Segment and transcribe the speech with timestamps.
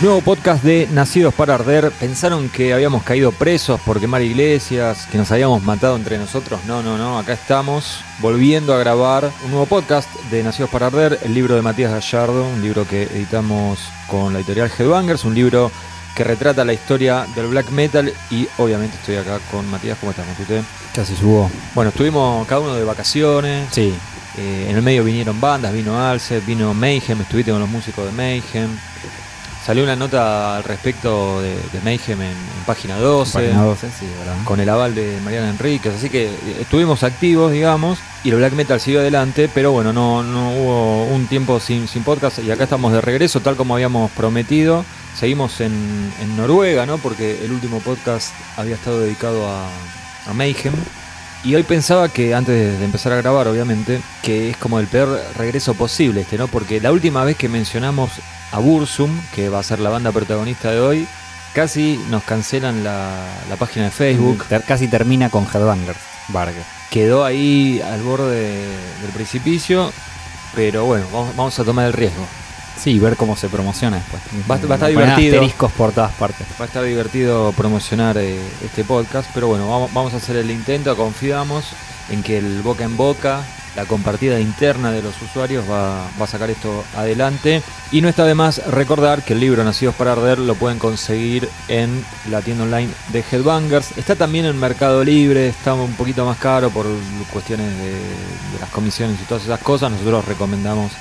[0.00, 1.90] Nuevo podcast de Nacidos para Arder.
[1.90, 6.58] Pensaron que habíamos caído presos por quemar iglesias, que nos habíamos matado entre nosotros.
[6.66, 7.18] No, no, no.
[7.18, 11.60] Acá estamos volviendo a grabar un nuevo podcast de Nacidos para Arder, el libro de
[11.60, 15.70] Matías Gallardo, un libro que editamos con la editorial Headbangers, un libro
[16.16, 19.98] que retrata la historia del black metal y obviamente estoy acá con Matías.
[20.00, 20.62] ¿Cómo estás, Matute?
[20.94, 21.50] Casi subo.
[21.74, 23.68] Bueno, estuvimos cada uno de vacaciones.
[23.70, 23.92] Sí.
[24.38, 28.12] Eh, en el medio vinieron bandas, vino Alce, vino Mayhem, estuviste con los músicos de
[28.12, 28.70] Mayhem.
[29.70, 34.06] Salió una nota al respecto de, de Mayhem en, en página 12, Página 12, sí,
[34.18, 34.34] ¿verdad?
[34.44, 38.54] con el aval de Mariana Enríquez, así que eh, estuvimos activos, digamos, y el black
[38.54, 42.64] metal siguió adelante, pero bueno, no, no hubo un tiempo sin, sin podcast y acá
[42.64, 44.84] estamos de regreso, tal como habíamos prometido.
[45.16, 46.98] Seguimos en, en Noruega, ¿no?
[46.98, 49.68] Porque el último podcast había estado dedicado a,
[50.26, 50.74] a Mayhem.
[51.44, 55.22] Y hoy pensaba que, antes de empezar a grabar, obviamente, que es como el peor
[55.38, 56.48] regreso posible este, ¿no?
[56.48, 58.10] Porque la última vez que mencionamos
[58.52, 61.08] a Bursum, que va a ser la banda protagonista de hoy,
[61.54, 63.10] casi nos cancelan la,
[63.48, 64.44] la página de Facebook.
[64.48, 66.54] Ter- casi termina con Headbangers, Varg.
[66.90, 68.66] Quedó ahí al borde
[69.02, 69.92] del precipicio,
[70.54, 72.26] pero bueno, vamos, vamos a tomar el riesgo.
[72.82, 74.22] Sí, ver cómo se promociona después.
[74.50, 75.34] Va a- va a estar divertido.
[75.36, 76.46] asteriscos por todas partes.
[76.58, 80.50] Va a estar divertido promocionar eh, este podcast, pero bueno, vamos, vamos a hacer el
[80.50, 81.64] intento, confiamos
[82.08, 83.42] en que el boca en boca,
[83.76, 87.62] la compartida interna de los usuarios va, a sacar esto adelante.
[87.92, 91.48] Y no está de más recordar que el libro Nacidos para Arder lo pueden conseguir
[91.68, 93.96] en la tienda online de Headbangers.
[93.96, 96.86] Está también en Mercado Libre, está un poquito más caro por
[97.32, 99.90] cuestiones de, de las comisiones y todas esas cosas.
[99.90, 100.92] Nosotros recomendamos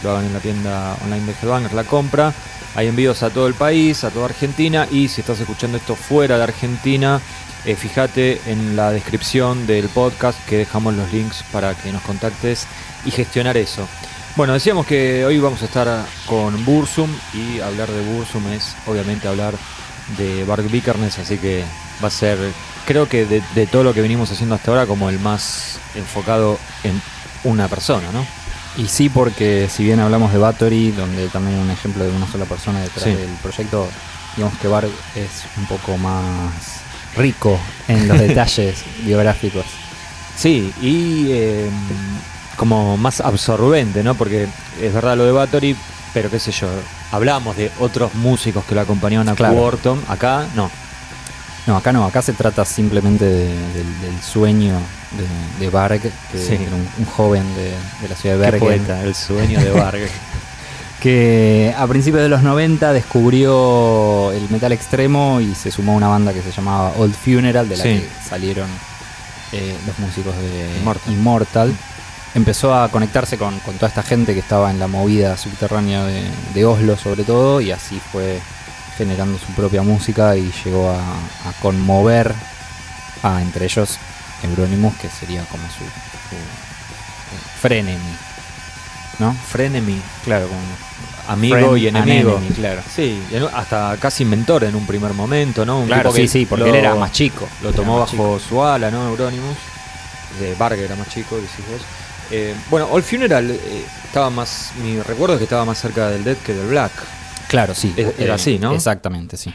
[0.00, 2.32] que lo hagan en la tienda online de Headbangers, la compra.
[2.74, 6.36] Hay envíos a todo el país, a toda Argentina y si estás escuchando esto fuera
[6.36, 7.20] de Argentina,
[7.66, 12.66] eh, fíjate en la descripción del podcast que dejamos los links para que nos contactes
[13.04, 13.86] y gestionar eso.
[14.36, 19.28] Bueno, decíamos que hoy vamos a estar con Bursum y hablar de Bursum es obviamente
[19.28, 19.54] hablar
[20.18, 21.64] de Bark Vikernes, así que
[22.04, 22.38] va a ser,
[22.86, 26.58] creo que de, de todo lo que venimos haciendo hasta ahora, como el más enfocado
[26.84, 27.00] en
[27.44, 28.24] una persona, ¿no?
[28.76, 32.30] Y sí, porque si bien hablamos de Battery, donde también hay un ejemplo de una
[32.30, 33.12] sola persona detrás Sí.
[33.14, 33.88] del proyecto,
[34.36, 36.52] digamos que Varg es un poco más
[37.16, 39.64] rico en los detalles biográficos.
[40.36, 41.70] Sí, y eh,
[42.56, 44.14] como más absorbente, ¿no?
[44.14, 44.46] Porque
[44.80, 45.76] es verdad lo de Bathory,
[46.12, 46.68] pero qué sé yo,
[47.12, 49.54] hablamos de otros músicos que lo acompañaban a Claro.
[50.08, 50.70] Acá no.
[51.66, 54.78] No, acá no, acá se trata simplemente de- del, del sueño
[55.58, 56.54] de, de Varg, que Sí.
[56.54, 57.72] era un, un joven de,
[58.08, 58.60] la ciudad de Qué Bergen.
[58.84, 60.10] poeta, el sueño de Vargas.
[61.06, 66.08] Que a principios de los 90 descubrió el metal extremo y se sumó a una
[66.08, 67.88] banda que se llamaba Old Funeral, de la Sí.
[68.00, 68.68] que salieron
[69.52, 71.12] eh, los músicos de Immortal.
[71.12, 71.76] Immortal.
[72.34, 76.24] Empezó a conectarse con, con toda esta gente que estaba en la movida subterránea de,
[76.52, 78.40] de Oslo sobre todo y así fue
[78.98, 82.34] generando su propia música y llegó a, a conmover
[83.22, 83.96] a entre ellos
[84.42, 88.16] Euronymous que sería como su, su, eh, frenemy,
[89.18, 89.34] ¿no?
[89.34, 90.60] Frenemy, Claro, como
[91.28, 92.36] amigo Friend y enemigo.
[92.38, 92.82] enemy, claro.
[92.94, 93.20] Sí,
[93.54, 95.80] hasta casi mentor en un primer momento, ¿no?
[95.80, 97.48] Un Claro, tipo que sí, sí, porque lo- él era más chico.
[97.62, 99.08] Lo tomó bajo su ala, ¿no?
[99.08, 99.56] Euronymous.
[100.40, 101.80] De Vargas era más chico, decís vos.
[102.30, 104.72] Eh, bueno, All Funeral eh, estaba más.
[104.82, 106.92] Mi recuerdo es que estaba más cerca del Dead que del Black.
[107.48, 107.94] Claro, sí.
[107.96, 108.72] Es- era así, ¿no?
[108.74, 109.52] Exactamente, sí.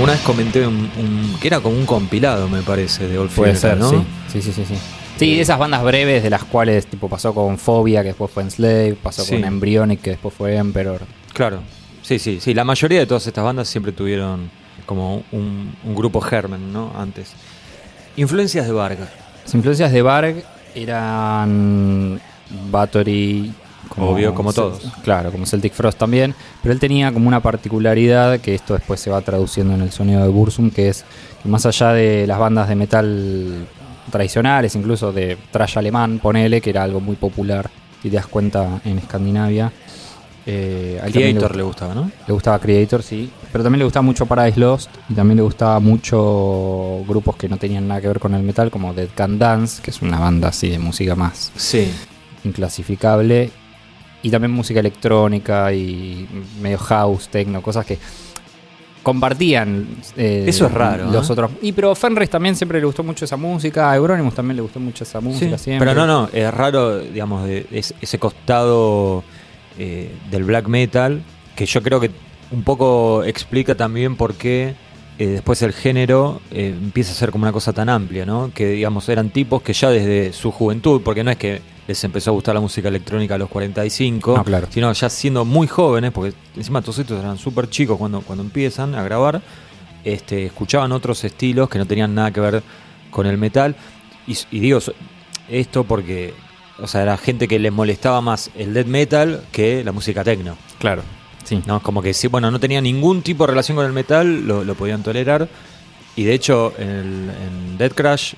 [0.00, 3.54] Alguna vez comenté un, un- que era como un compilado, me parece, de All Puede
[3.54, 3.90] Funeral, ser, ¿no?
[3.90, 4.06] sí.
[4.32, 4.74] Sí, sí, sí, sí.
[5.18, 8.96] Sí, esas bandas breves de las cuales tipo pasó con Phobia, que después fue Enslave,
[9.02, 9.32] pasó Sí.
[9.34, 11.02] con Embryonic, que después fue Emperor.
[11.34, 11.60] Claro.
[12.00, 12.54] Sí, sí, sí.
[12.54, 14.50] La mayoría de todas estas bandas siempre tuvieron
[14.86, 16.92] como un, un grupo germen, ¿no?
[16.96, 17.32] Antes.
[18.16, 19.10] Influencias de Vargas.
[19.44, 20.42] Las influencias de Varg
[20.74, 22.20] eran
[22.70, 23.52] Bathory,
[23.96, 24.80] Obvio, como todos.
[25.02, 26.34] Claro, como Celtic Frost también.
[26.62, 30.22] Pero él tenía como una particularidad que esto después se va traduciendo en el sonido
[30.22, 31.04] de Bursum, que es
[31.42, 33.66] que más allá de las bandas de metal
[34.10, 37.70] tradicionales, incluso de trash alemán, ponele, que era algo muy popular,
[38.02, 39.72] si te das cuenta, en Escandinavia.
[40.46, 42.10] eh, a también le Creator le gustaba, ¿no?
[42.26, 43.30] le gustaba Creator, sí.
[43.52, 44.90] Pero también le gustaba mucho Paradise Lost.
[45.08, 48.70] Y también le gustaba mucho grupos que no tenían nada que ver con el metal,
[48.70, 51.90] como Dead Can Dance, que es una banda así de música más Sí.
[52.44, 53.50] inclasificable.
[54.22, 56.28] Y también música electrónica y
[56.60, 57.98] medio house, techno, cosas que
[59.02, 59.86] compartían.
[60.16, 61.32] eh, Eso es raro, Los ¿eh?
[61.32, 61.50] otros.
[61.62, 63.90] Y pero Fenris también siempre le gustó mucho esa música.
[63.90, 65.88] A Euronymous también le gustó mucho esa música Sí, siempre.
[65.88, 69.24] Pero no, no, es raro, digamos, de, es- ese costado
[69.78, 71.22] eh, del black metal,
[71.56, 72.10] que yo creo que
[72.50, 74.74] un poco explica también por qué
[75.18, 78.50] eh, después el género empieza a ser como una cosa tan amplia, ¿no?
[78.54, 82.30] Que, digamos, eran tipos que ya desde su juventud, porque no es que les empezó
[82.30, 84.68] a gustar la música electrónica a los 45, No, claro.
[84.70, 88.94] sino ya siendo muy jóvenes, porque encima todos estos eran súper chicos cuando, cuando empiezan
[88.94, 89.42] a grabar,
[90.04, 92.62] este, escuchaban otros estilos que no tenían nada que ver
[93.10, 93.74] con el metal.
[94.24, 94.78] Y, y digo
[95.48, 96.32] esto porque,
[96.80, 100.56] o sea, era gente que les molestaba más el death metal que la música techno.
[100.78, 101.02] Claro.
[101.42, 101.60] Sí.
[101.66, 101.82] ¿no?
[101.82, 105.02] Como que bueno, no tenía ningún tipo de relación con el metal, lo, lo podían
[105.02, 105.48] tolerar.
[106.14, 108.34] Y de hecho, en, en Dead Crash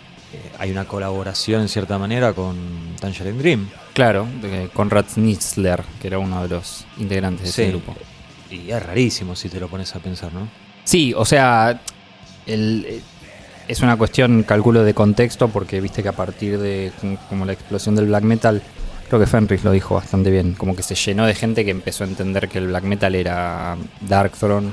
[0.59, 2.57] hay una colaboración en cierta manera con
[3.01, 3.69] Tangerine Dream.
[3.95, 7.95] Claro, de Conrad Schnitzler, que era uno de los integrantes de ese grupo.
[8.51, 10.49] Y es rarísimo si te lo pones a pensar, ¿no?
[10.85, 11.81] Sí, o sea,
[12.47, 13.01] el- eh,
[13.69, 17.53] es una cuestión, calculo, de contexto, porque viste que a partir de como- como la
[17.53, 18.63] explosión del black metal,
[19.09, 22.05] creo que Fenris lo dijo bastante bien, como que se llenó de gente que empezó
[22.05, 24.71] a entender que el black metal era Darkthrone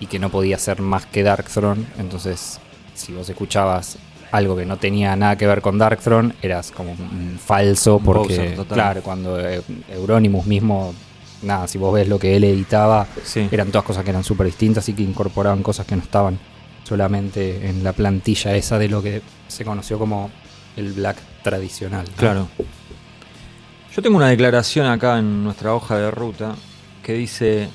[0.00, 2.60] y que no podía ser más que Darkthrone, entonces
[2.94, 3.96] si vos escuchabas
[4.32, 9.02] algo que no tenía nada que ver con Darkthrone, eras como un falso, porque, claro,
[9.02, 10.94] cuando eh, Euronymous mismo,
[11.42, 13.48] nada, si vos ves lo que él editaba, Sí.
[13.50, 16.38] eran todas cosas que eran súper distintas y que incorporaban cosas que no estaban
[16.84, 20.30] solamente en la plantilla esa de lo que se conoció como
[20.76, 22.06] el black tradicional.
[22.08, 22.16] ¿no?
[22.16, 22.48] Claro.
[23.94, 26.54] Yo tengo una declaración acá en nuestra hoja de ruta
[27.02, 27.68] que dice,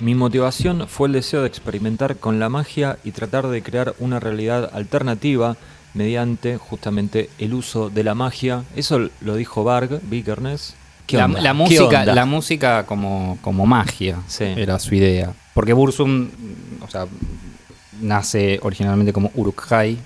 [0.00, 4.18] mi motivación fue el deseo de experimentar con la magia y tratar de crear una
[4.18, 5.56] realidad alternativa
[5.94, 8.64] mediante justamente el uso de la magia.
[8.76, 10.74] Eso lo dijo Varg Vikernes.
[11.06, 14.44] ¿Qué La, la ¿Qué música, la música como, como magia Sí.
[14.44, 15.32] era su idea.
[15.54, 16.28] Porque Bursum,
[16.82, 17.06] o sea,
[18.00, 19.96] nace originalmente como Uruk-hai,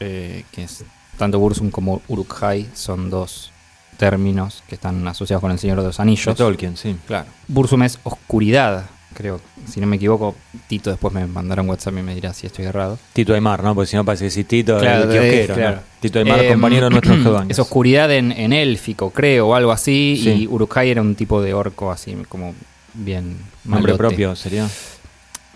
[0.00, 0.84] eh, que es
[1.18, 3.50] tanto Bursum como Uruk-hai son dos
[3.96, 6.36] términos que están asociados con el Señor de los De Anillos.
[6.36, 6.96] Tolkien, sí.
[7.06, 7.26] Claro.
[7.48, 8.84] Bursum es oscuridad,
[9.16, 9.40] creo.
[9.68, 10.36] Si no me equivoco,
[10.68, 12.98] Tito después me mandará un WhatsApp y me dirá si estoy errado.
[13.12, 13.74] Tito Aymar, ¿no?
[13.74, 15.80] Porque si no parece que sí, Tito Claro, el de- kiosquero, claro.
[16.00, 17.50] Tito Aymar, Eh, compañero nuestro en Headbangers.
[17.50, 20.20] Es oscuridad en, en élfico, creo, o algo así.
[20.22, 20.30] Sí.
[20.30, 22.54] Y Uruk-hai era un tipo de orco así, como
[22.94, 23.36] bien.
[23.64, 23.98] Nombre malote.
[23.98, 24.68] propio sería.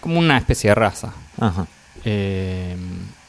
[0.01, 1.13] Como una especie de raza.
[1.39, 1.67] Ajá.
[2.05, 2.75] Eh,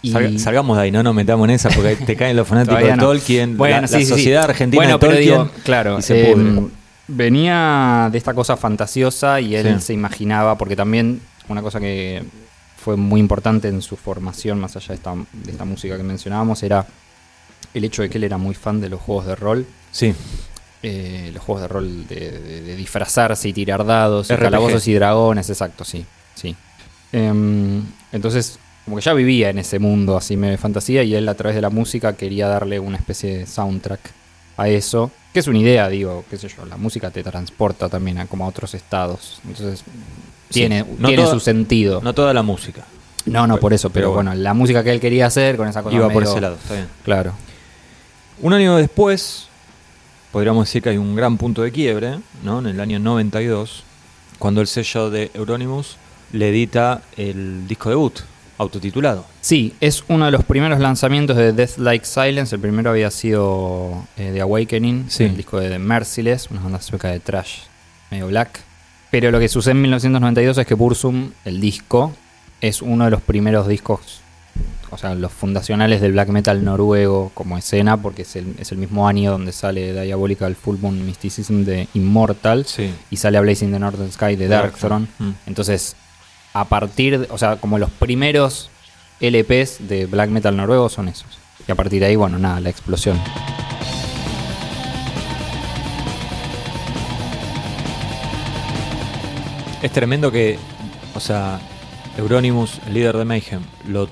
[0.01, 2.81] y Salga- salgamos de ahí, no nos metamos en esa porque te caen los fanáticos
[2.81, 3.04] de no.
[3.04, 4.10] Tolkien, Bueno, la, sí, la sí, sí.
[4.12, 5.24] sociedad argentina Bueno, de Tolkien.
[5.24, 6.68] digo, claro, y se eh, pudre.
[7.12, 9.88] Venía de esta cosa fantasiosa y él Sí.
[9.88, 12.24] se imaginaba, porque también una cosa que
[12.78, 16.63] fue muy importante en su formación, más allá de esta, de esta música que mencionábamos,
[16.63, 16.86] era
[17.74, 19.66] el hecho de que él era muy fan de los juegos de rol.
[19.92, 20.13] Sí,
[20.84, 24.94] eh, los juegos de rol de, de- de disfrazarse y tirar dados, y calabozos y
[24.96, 26.06] dragones, exacto, sí.
[26.34, 26.56] sí.
[27.12, 31.30] Em, entonces, como que ya vivía en ese mundo así medio de fantasía y él
[31.30, 34.00] a través de la música quería darle una especie de soundtrack
[34.62, 38.18] a eso, que es una idea, digo, qué sé yo, la música te transporta también
[38.19, 39.40] a como a otros estados.
[39.48, 39.84] Entonces,
[40.50, 42.02] tiene, No tiene toda- su sentido.
[42.04, 42.84] no toda la música.
[43.25, 45.84] No, no, por eso, pero, Pero bueno, la música que él quería hacer con esa
[45.84, 46.88] cosa Iba por ese lado, está bien.
[47.04, 47.34] Claro.
[48.42, 49.48] Un año después,
[50.31, 52.60] podríamos decir que hay un gran punto de quiebre, ¿no?
[52.60, 53.84] En el año 92,
[54.40, 55.98] cuando el sello de Euronymous
[56.34, 58.19] le edita el disco debut,
[58.62, 59.25] autotitulado.
[59.42, 62.56] Sí, es uno de los primeros lanzamientos de Death Like Silence.
[62.56, 65.24] El primero había sido eh, The Awakening, Sí.
[65.25, 67.60] el disco de The Merciless, una banda sueca de trash
[68.12, 68.60] medio black.
[69.10, 72.13] Pero lo que sucede en 1992 es que Bursum, el disco,
[72.62, 74.22] es uno de los primeros discos,
[74.92, 78.77] o sea, los fundacionales del black metal noruego como escena, porque es el, es el
[78.77, 82.91] mismo año donde sale Diabolical Full Moon Mysticism de Immortal Sí.
[83.10, 85.08] y sale A Blazing the Northern Sky de Darkthrone.
[85.20, 85.30] Mm.
[85.48, 85.96] Entonces,
[86.53, 88.70] a partir, de- o sea, como los primeros
[89.20, 91.38] LPs de black metal noruego son esos.
[91.67, 93.20] Y a partir de ahí, bueno, nada, la explosión.
[99.81, 100.60] Es tremendo que,
[101.15, 101.60] o sea,
[102.17, 104.08] Euronymous, el líder de Mayhem, lo,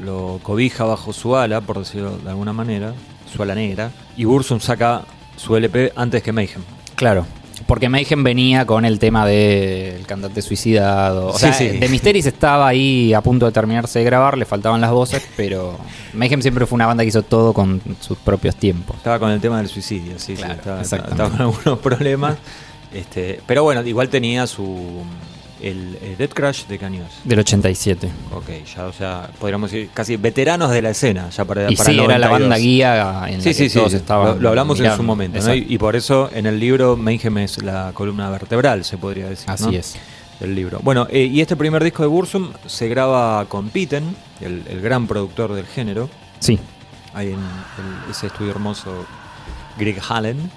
[0.00, 2.94] lo cobija bajo su ala, por decirlo de alguna manera,
[3.32, 5.02] su ala negra, y Bursum saca
[5.36, 6.62] su LP antes que Mayhem.
[6.94, 7.26] Claro.
[7.72, 11.28] Porque Mayhem venía con el tema del cantante suicidado.
[11.28, 11.68] O Sí, sea, sí.
[11.68, 15.78] de Mysteries estaba ahí a punto de terminarse de grabar, le faltaban las voces, pero
[16.12, 18.96] Mayhem siempre fue una banda que hizo todo con sus propios tiempos.
[18.98, 22.36] Estaba con el tema del suicidio, sí, Claro, sí, estaba, estaba con algunos problemas.
[22.92, 25.02] Este, pero bueno, igual tenía su.
[25.62, 27.28] El, el Dead Crash de qué año es?
[27.28, 28.08] Del 87.
[28.34, 31.90] Ok, ya, o sea, podríamos decir casi veteranos de la escena, ya para, Y para
[31.90, 32.40] sí, el era la 92.
[32.40, 35.02] banda guía en la Sí, que sí, sí, todos estaban Lo, lo hablamos en su
[35.04, 35.54] momento, ¿no?
[35.54, 39.48] Y, y por eso en el libro Mayhem es la columna vertebral, se podría decir.
[39.48, 39.70] Así ¿no?
[39.70, 39.94] es.
[40.40, 40.80] Del libro.
[40.82, 45.06] Bueno, eh, y este primer disco de Bursum se graba con Pitten, el, el gran
[45.06, 46.58] productor del género, Sí.
[47.14, 49.06] ahí en el- ese estudio hermoso
[49.78, 50.50] Greg Hallen.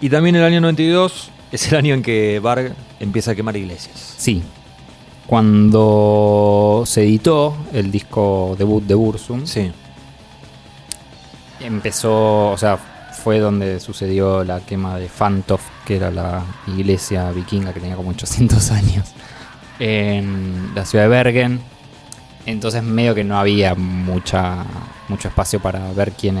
[0.00, 4.14] Y también el año 92 es el año en que Varg empieza a quemar iglesias.
[4.16, 4.42] Sí.
[5.26, 9.72] Cuando se editó el disco debut de Bursum, Sí,
[11.60, 17.72] empezó, o sea, fue donde sucedió la quema de Fantoft, que era la iglesia vikinga
[17.72, 19.08] que tenía como 800 años,
[19.80, 21.60] en la ciudad de Bergen.
[22.44, 24.64] Entonces medio que no había mucha
[25.08, 26.36] mucho espacio para ver quién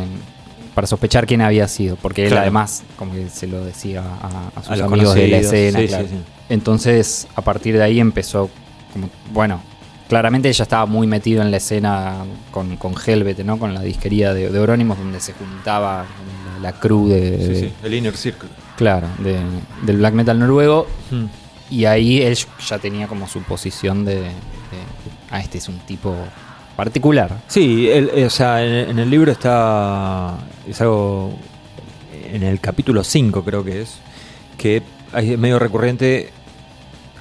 [0.76, 4.62] para sospechar quién había sido, porque él además como que se lo decía a, a
[4.62, 5.78] sus A amigos de la escena.
[5.80, 6.04] sí, claro.
[6.06, 6.20] sí, sí.
[6.50, 8.50] Entonces a partir de ahí empezó
[8.92, 9.62] como bueno,
[10.06, 12.16] claramente ella estaba muy metido en la escena
[12.50, 13.58] con, con Helvet, ¿no?
[13.58, 16.04] Con la disquería de, de Eurónimos donde se juntaba
[16.62, 18.48] la, la crew de, Sí, de- sí, el Inner Circle.
[18.76, 19.40] claro, de-
[19.86, 21.24] del black metal noruego Mm.
[21.70, 22.36] y ahí él
[22.68, 24.30] ya tenía como su posición de, de,
[25.30, 26.14] ah, este es un tipo
[26.76, 27.30] particular.
[27.48, 30.34] Sí, el- eh, o sea, en, en el libro está.
[30.68, 31.32] Es algo.
[32.32, 33.96] En el capítulo 5, creo que es.
[34.58, 34.82] Que
[35.14, 36.30] es medio recurrente.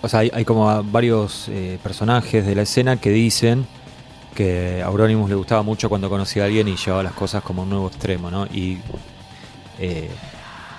[0.02, 3.66] O sea, hay, hay como varios eh, personajes de la escena que dicen
[4.36, 7.62] que a Euronymous le gustaba mucho cuando conocía a alguien y llevaba las cosas como
[7.62, 8.46] a un nuevo extremo, ¿no?
[8.48, 8.78] Y.
[9.80, 10.10] eh,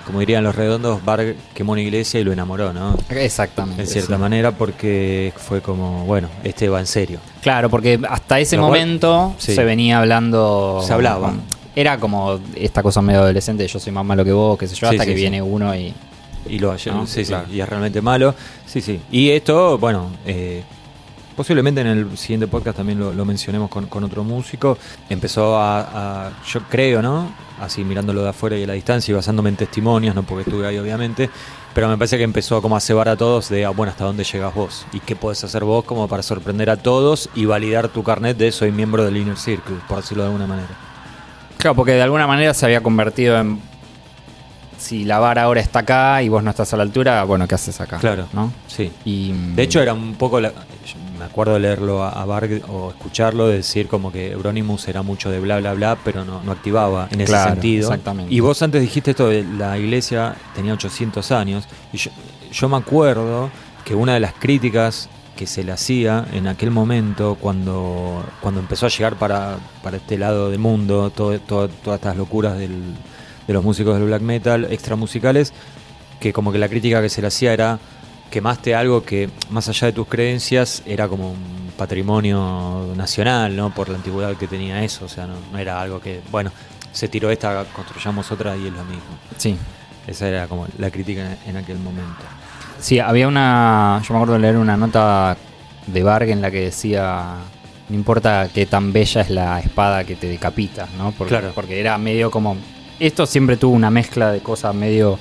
[0.07, 2.97] como dirían los redondos, Varg quemó una iglesia y lo enamoró, ¿no?
[3.11, 3.83] Exactamente.
[3.83, 4.21] En cierta sí.
[4.21, 7.19] manera, porque fue como, bueno, este va en serio.
[7.43, 9.57] Claro, porque hasta ese Lo cual- momento sí.
[9.57, 10.81] se venía hablando.
[10.87, 11.33] Se hablaba.
[11.77, 14.89] Era como esta cosa medio adolescente, yo soy más malo que vos, qué sé yo,
[14.89, 15.21] Sí, hasta sí, que sí.
[15.21, 15.95] viene uno y.
[16.49, 17.07] Y lo sí, ¿No?
[17.07, 17.47] sí, Claro.
[17.53, 18.35] y es realmente malo.
[18.67, 19.01] Sí, sí.
[19.11, 20.63] Y esto, bueno, eh,
[21.37, 24.79] posiblemente en el siguiente podcast también lo, lo mencionemos con, con otro músico.
[25.11, 27.31] Empezó a, a- yo creo, ¿no?
[27.61, 30.67] Así mirándolo de afuera y a la distancia y basándome en testimonios, no porque estuve
[30.67, 31.29] ahí obviamente,
[31.75, 34.23] pero me parece que empezó como a cebar a todos de, ah, bueno, ¿hasta dónde
[34.25, 34.87] llegas vos?
[34.93, 38.53] ¿Y qué podés hacer vos como para sorprender a todos y validar tu carnet de
[38.53, 40.69] soy miembro del Inner Circle, por decirlo de alguna manera?
[41.59, 43.61] Claro, porque de alguna manera se había convertido en.
[44.79, 47.55] Si la vara ahora está acá y vos no estás a la altura, bueno, ¿qué
[47.55, 47.97] haces acá?
[47.99, 48.27] Claro.
[48.35, 48.53] ¿No?
[48.67, 48.93] Sí.
[49.07, 50.39] Y, De hecho, era un poco.
[50.41, 50.53] la-
[51.19, 55.41] me acuerdo leerlo a, a Varg o escucharlo, decir como que Euronymous era mucho de
[55.41, 57.89] bla, bla, bla, pero no, no activaba en ese sentido.
[57.89, 58.33] exactamente.
[58.35, 61.67] Y vos antes dijiste esto de la iglesia tenía 800 años.
[61.91, 62.11] Y yo,
[62.53, 63.49] yo me acuerdo
[63.83, 68.87] que una de las críticas que se le hacía en aquel momento, cuando, cuando empezó
[68.87, 72.95] a llegar para, para este lado del mundo, todo, todo- todas estas locuras del-
[73.47, 75.53] de los músicos del black metal, extramusicales,
[76.19, 77.79] que como que la crítica que se le hacía era
[78.31, 83.73] quemaste algo que más allá de tus creencias era como un patrimonio nacional, ¿no?
[83.73, 86.51] Por la antigüedad que tenía eso, o sea, no, no era algo que, bueno,
[86.93, 89.05] se tiró esta, construyamos otra y es lo mismo.
[89.37, 89.57] Sí.
[90.07, 92.23] Esa era como la crítica en aquel momento.
[92.79, 94.03] Sí, había una.
[94.07, 95.37] Yo me acuerdo de leer una nota
[95.87, 97.35] de Varg en la que decía.
[97.89, 101.13] No importa qué tan bella es la espada que te decapita, ¿no?
[101.13, 101.53] Porque, Claro.
[101.55, 102.57] porque era medio como.
[102.99, 105.19] Esto siempre tuvo una mezcla de cosas medio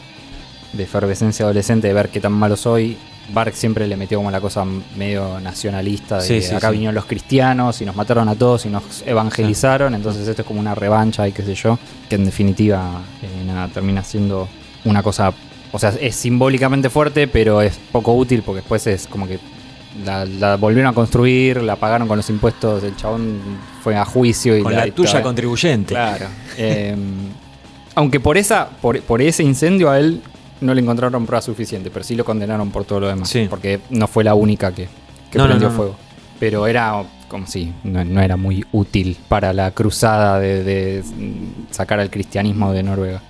[0.74, 2.98] de efervescencia adolescente, de ver qué tan malo soy.
[3.34, 6.74] Varg siempre le metió como la cosa medio nacionalista, de Sí, que sí, acá sí.
[6.74, 10.60] vinieron los cristianos y nos mataron a todos y nos evangelizaron, entonces esto es como
[10.60, 14.48] una revancha y qué sé yo, que en definitiva eh, nada, termina siendo
[14.86, 15.34] una cosa,
[15.76, 19.40] o sea, es simbólicamente fuerte, pero es poco útil porque después es como que
[20.06, 23.42] la, la volvieron a construir, la pagaron con los impuestos, el chabón
[23.84, 25.94] fue a juicio y Con la, tuya contribuyente.
[25.94, 26.28] Claro.
[26.58, 26.96] Eh,
[27.94, 30.22] aunque por esa, por, por ese incendio a él
[30.62, 33.28] no le encontraron prueba suficiente, pero sí lo condenaron por todo lo demás.
[33.28, 33.48] Sí.
[33.50, 34.88] Porque no fue la única que,
[35.30, 35.78] que No, no, prendió no, no.
[35.78, 35.96] fuego.
[36.40, 41.04] Pero era como si no, no era muy útil para la cruzada de, de
[41.72, 43.22] sacar al cristianismo de Noruega.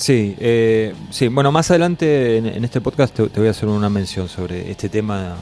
[0.00, 3.68] Sí, eh, sí, bueno, más adelante en, en este podcast te, te voy a hacer
[3.68, 5.36] una mención sobre este tema.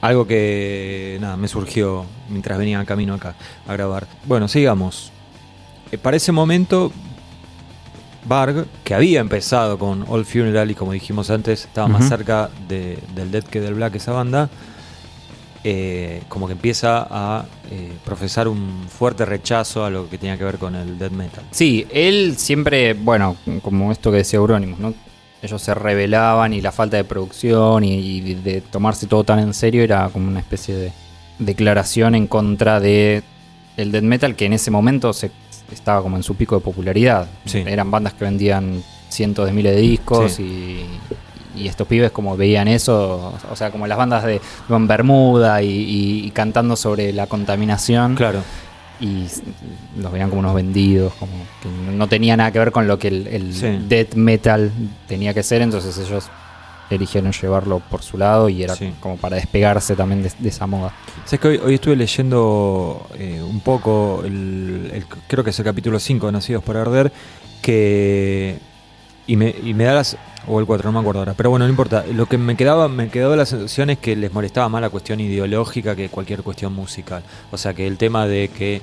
[0.00, 3.34] Algo que nada, me surgió mientras venía camino acá
[3.66, 4.06] a grabar.
[4.26, 5.10] Bueno, sigamos.
[5.90, 6.92] Eh, para ese momento,
[8.26, 12.98] Varg, que había empezado con All Funeral y como dijimos antes, estaba más cerca de-
[13.16, 14.48] del Dead que del Black esa banda,
[15.62, 20.44] eh, como que empieza a eh, profesar un fuerte rechazo a lo que tenía que
[20.44, 21.44] ver con el death metal.
[21.50, 24.94] Sí, él siempre, bueno, como esto que decía Euronymous, ¿no?
[25.42, 29.54] Ellos se rebelaban y la falta de producción y, y de tomarse todo tan en
[29.54, 30.92] serio era como una especie de
[31.38, 33.22] declaración en contra de
[33.76, 35.30] el death metal que en ese momento se
[35.72, 37.28] estaba como en su pico de popularidad.
[37.46, 37.64] Sí.
[37.66, 40.84] Eran bandas que vendían cientos de miles de discos y,
[41.56, 45.68] y estos pibes como veían eso, o sea, como las bandas de en Bermuda y,
[45.68, 48.42] y- y cantando sobre la contaminación Claro.
[49.00, 49.24] y
[49.98, 52.98] los veían como unos vendidos, como que no- no tenía nada que ver con lo
[52.98, 53.66] que el, el Sí.
[53.88, 54.70] death metal
[55.08, 56.28] tenía que ser, entonces ellos
[56.90, 58.92] eligieron llevarlo por su lado y era Sí.
[59.00, 60.92] como para despegarse también de, de esa moda.
[61.24, 65.64] Sabes que hoy, hoy estuve leyendo eh, un poco, el, el- creo que es el
[65.64, 67.12] capítulo 5 de Nacidos por Arder,
[67.62, 68.58] que.
[69.26, 70.16] Y me, y me da las.
[70.46, 71.34] O el 4, no me acuerdo ahora.
[71.34, 72.04] Pero bueno, no importa.
[72.12, 75.20] Lo que me quedaba, me quedó la sensación es que les molestaba más la cuestión
[75.20, 77.22] ideológica que cualquier cuestión musical.
[77.50, 78.82] O sea, que el tema de que eh,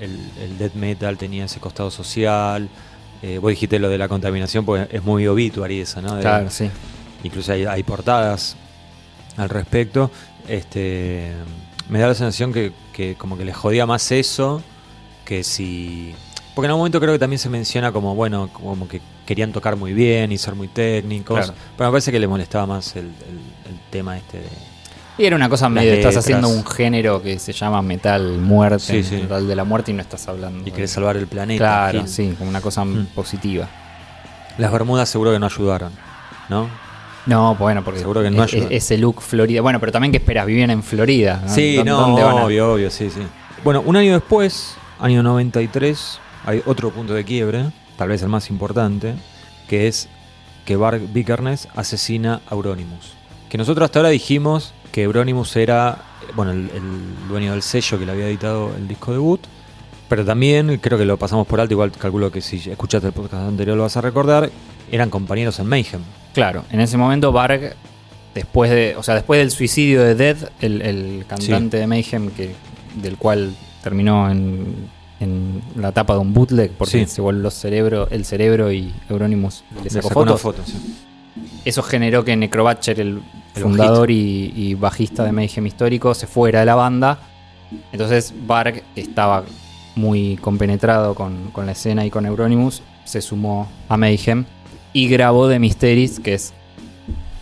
[0.00, 2.68] el, el death metal tenía ese costado social.
[3.22, 6.14] Eh, vos dijiste lo de la contaminación, pues es muy obituary eso, ¿no?
[6.16, 6.70] De- Claro, sí.
[7.24, 8.56] Incluso hay, hay portadas
[9.36, 10.10] al respecto.
[10.48, 11.32] Este,
[11.88, 14.62] me da la sensación que, que como que les jodía más eso
[15.24, 16.14] que si...
[16.54, 19.76] Porque en algún momento creo que también se menciona como, bueno, como que querían tocar
[19.76, 21.36] muy bien y ser muy técnicos.
[21.38, 21.52] Claro.
[21.76, 23.10] Pero me parece que les molestaba más el, el-
[23.72, 24.46] el tema este de...
[25.18, 29.02] Y era una cosa medio, estás haciendo un género que se llama metal muerte, Sí,
[29.02, 29.14] sí.
[29.16, 30.60] metal de la muerte y no estás hablando.
[30.60, 31.58] Y de- querés salvar el planeta.
[31.58, 32.08] Claro, Gil.
[32.08, 33.06] sí, como una cosa Mm.
[33.14, 33.66] positiva.
[34.58, 35.92] Las Bermudas seguro que no ayudaron,
[36.48, 36.68] ¿no?
[37.26, 39.60] No, bueno, porque Seguro que no es- ese look Florida.
[39.60, 41.40] Bueno, pero también que esperas, vivían en Florida.
[41.44, 41.52] ¿no?
[41.52, 43.20] Sí, ¿Dó- no, ¿Dónde van a- obvio, obvio, sí, sí.
[43.64, 47.64] Bueno, un año después, año 93, hay otro punto de quiebre,
[47.96, 49.14] tal vez el más importante,
[49.68, 50.08] que es
[50.64, 53.12] que Bart Vikernes asesina a Euronymous.
[53.48, 55.98] Que nosotros hasta ahora dijimos que Euronymous era,
[56.34, 59.40] bueno, el, el dueño del sello que le había editado el disco debut,
[60.08, 63.48] pero también, creo que lo pasamos por alto, igual calculo que si escuchaste el podcast
[63.48, 64.50] anterior lo vas a recordar,
[64.90, 66.02] eran compañeros en Mayhem.
[66.32, 67.74] Claro, en ese momento Varg,
[68.34, 72.54] después de, o sea, después del suicidio de Dead, el, el cantante de Mayhem, que,
[72.94, 74.88] del cual terminó en,
[75.20, 77.06] en la tapa de un bootleg, porque Sí.
[77.06, 80.40] se voló cerebro, el cerebro y Euronymous le sacó sacó fotos.
[80.42, 80.74] foto, sí.
[81.64, 83.20] Eso generó que Necrobatcher, el,
[83.54, 87.18] El fundador y, y bajista de Mayhem histórico, se fuera de la banda.
[87.92, 89.44] Entonces Varg estaba
[89.96, 94.44] muy compenetrado con, con la escena y con Euronymous, se sumó a Mayhem
[94.92, 96.52] y grabó The Mysteries, que es...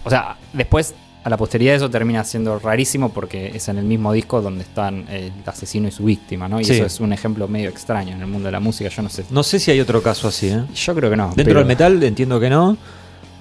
[0.04, 4.12] O sea, después, a la posteridad eso termina siendo rarísimo porque es en el mismo
[4.12, 6.60] disco donde están el asesino y su víctima, ¿no?
[6.60, 6.74] Y Sí.
[6.74, 9.24] eso es un ejemplo medio extraño en el mundo de la música, yo no sé.
[9.30, 10.64] No sé si hay otro caso así, ¿eh?
[10.74, 11.28] Yo creo que no.
[11.28, 12.76] Dentro pero- del metal entiendo que no,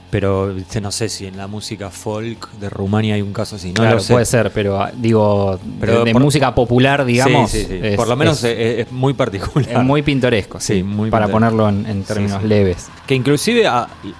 [0.09, 3.69] pero no sé si en la música folk de Rumania hay un caso así.
[3.69, 4.13] No claro, lo sé.
[4.13, 8.07] puede ser, pero ah, digo, Pero de, por- música popular, digamos, Sí, sí, es- Por
[8.07, 9.69] lo menos es, es, es muy particular.
[9.69, 11.57] es muy pintoresco, sí, muy para pintoresco.
[11.57, 12.87] ponerlo en, en términos leves.
[13.07, 14.13] Que inclusive, a- y-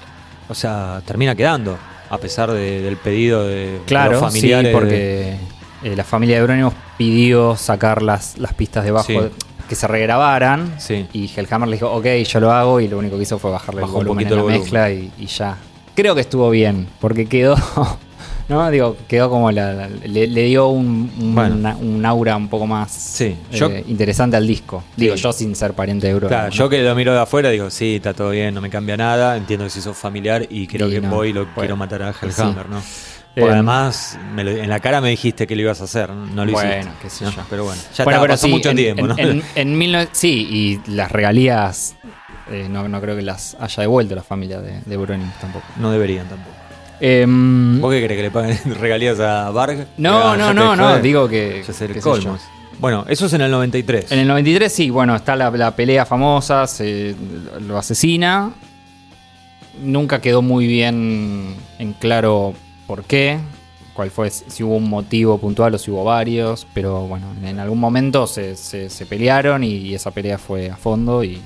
[0.50, 1.78] o sea, termina quedando,
[2.14, 4.68] a pesar de- del pedido de, Claro, los familiares.
[4.72, 5.38] sí, porque
[5.84, 9.18] eh, la familia de Eurónimos pidió sacar las, las pistas de bajo, Sí.
[9.68, 11.08] que se regrabaran, Sí.
[11.14, 13.82] y Hellhammer le dijo, ok, yo lo hago, y lo único que hizo fue bajarle
[13.82, 14.62] Bajó un el volumen poquito en la volumen.
[14.62, 15.58] mezcla y, y ya.
[15.96, 17.56] Creo que estuvo bien, porque quedó,
[18.50, 18.70] ¿no?
[18.70, 21.56] Digo, quedó como la, la- le, le dio un, un, Bueno.
[21.56, 24.84] una- un aura un poco más Sí, eh, interesante al disco.
[24.98, 25.24] Digo, Sí.
[25.24, 26.30] yo sin ser pariente de Eurónimos.
[26.38, 26.56] Claro, ¿no?
[26.56, 29.38] yo que lo miro de afuera digo, sí, está todo bien, no me cambia nada.
[29.38, 32.10] Entiendo que si sos familiar y creo que no, voy lo bueno, quiero matar a
[32.22, 32.70] Hellhammer.
[32.70, 32.82] ¿no?
[33.36, 36.10] Porque Eh, además, me lo- en la cara me dijiste que lo ibas a hacer,
[36.12, 36.92] no lo Bueno, hiciste.
[37.02, 37.32] qué sé ¿no?
[37.32, 37.42] yo.
[37.50, 39.16] Pero bueno, ya Bueno, pero pasó mucho en, tiempo, en- ¿no?
[39.18, 41.96] en- en 19 sí, y las regalías
[42.52, 44.98] eh, no, no creo que las haya devuelto la familia de, de
[45.42, 45.66] tampoco.
[45.78, 46.56] no deberían tampoco.
[47.06, 49.88] Em, ¿Vos qué crees que le paguen regalías a Varg?
[49.98, 51.62] no, Ah, no, no, no, digo que...
[51.68, 52.38] Ya el colmo.
[52.80, 54.12] Bueno, eso es en el 93.
[54.14, 57.14] En el 93 sí, bueno, está la, la pelea famosa, se
[57.60, 58.54] lo asesina.
[59.82, 62.54] Nunca quedó muy bien en claro
[62.88, 63.38] por qué,
[63.94, 67.80] cuál fue, si hubo un motivo puntual o si hubo varios, pero bueno, en algún
[67.80, 71.42] momento se, se- se pelearon y esa pelea fue a fondo y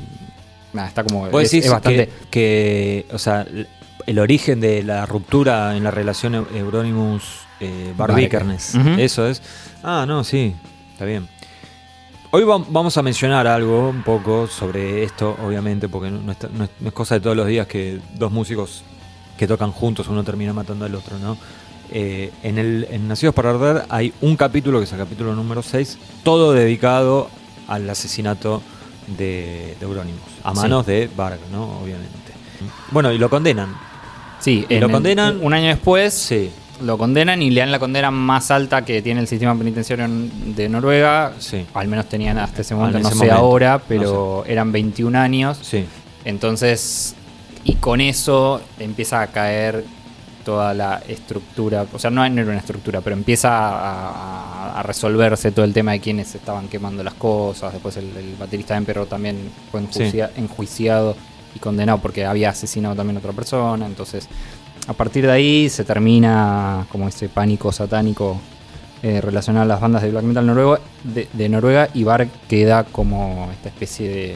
[0.73, 1.29] nada, está como...
[1.29, 2.07] Vos es- decís es bastante...
[2.29, 3.45] que, que, o sea,
[4.07, 7.23] el origen de la ruptura en la relación Eu- Euronymous
[7.59, 7.93] eh.
[7.95, 9.41] Barbikernes, eso es.
[9.83, 10.55] Ah, no, sí,
[10.93, 11.27] está bien.
[12.31, 16.63] Hoy va- vamos a mencionar algo un poco sobre esto, obviamente, porque no, está- no
[16.65, 18.83] es, cosa de todos los días que dos músicos
[19.37, 21.37] que tocan juntos uno termina matando al otro, ¿no?
[21.91, 25.61] Eh, en, el, en Nacidos para Arder hay un capítulo, que es el capítulo número
[25.63, 27.29] 6, todo dedicado
[27.67, 28.61] al asesinato
[29.17, 30.57] de, de Euronymous, a Sí.
[30.61, 31.79] manos de Varg, ¿no?
[31.79, 32.33] Obviamente.
[32.91, 33.73] Bueno, y lo condenan.
[34.47, 36.49] Sí, en lo el- condenan- un año después Sí,
[36.81, 40.55] lo condenan y le dan la condena más alta que tiene el sistema penitenciario en-
[40.55, 41.33] de Noruega.
[41.37, 45.15] sí, Al menos tenían hasta ese momento, en no sé momento, ahora, pero eran 21
[45.17, 45.59] años.
[45.61, 45.83] sí.
[46.23, 47.13] Entonces,
[47.65, 49.83] y con eso empieza a caer
[50.45, 53.49] toda la estructura, o sea, no era una estructura, pero empieza
[54.79, 57.73] a, resolverse todo el tema de quienes estaban quemando las cosas.
[57.73, 59.37] Después el, el baterista de Emperor también
[59.71, 61.17] fue enjuicia- enjuiciado
[61.57, 63.85] y condenado porque había asesinado también a otra persona.
[63.85, 64.27] Entonces,
[64.87, 68.39] a partir de ahí se termina como ese pánico satánico
[69.03, 72.83] eh, relacionado a las bandas de black metal noruego, de, de Noruega y Varg queda
[72.85, 74.35] como esta especie de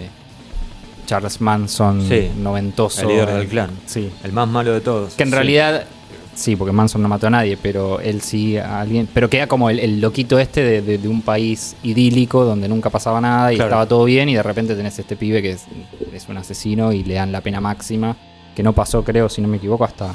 [1.07, 3.01] Charles Manson Sí, noventoso.
[3.01, 3.69] el líder del clan.
[3.85, 4.11] Sí.
[4.23, 5.15] El más malo de todos.
[5.15, 5.35] Que en Sí.
[5.35, 5.85] realidad,
[6.33, 9.07] sí, porque Manson no mató a nadie, pero él sí a alguien.
[9.13, 12.89] Pero queda como el, el loquito este de, de- de un país idílico donde nunca
[12.89, 13.69] pasaba nada y Claro.
[13.69, 15.65] estaba todo bien, y de repente tenés este pibe que es,
[16.13, 18.15] es un asesino y le dan la pena máxima.
[18.55, 20.13] Que no pasó, creo, si no me equivoco, hasta,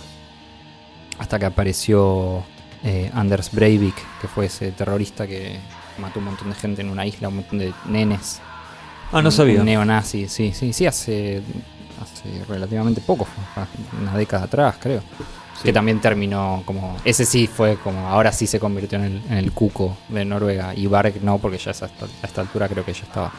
[1.19, 2.43] hasta que apareció
[2.85, 5.57] eh, Anders Breivik, que fue ese terrorista que
[5.99, 8.41] mató un montón de gente en una isla, un montón de nenes.
[9.13, 9.61] Ah, no Un- sabía.
[9.61, 11.41] Un neonazi, sí, sí, sí, hace,
[12.03, 13.25] hace relativamente poco,
[13.55, 13.65] fue
[14.03, 15.03] una década atrás, creo.
[15.57, 15.63] Sí.
[15.65, 16.97] Que también terminó como.
[17.05, 18.09] Ese sí fue como.
[18.09, 20.75] Ahora sí se convirtió en el, en el cuco de Noruega.
[20.75, 23.33] Y Varg no, porque ya a esta, a esta altura creo que ya estaba.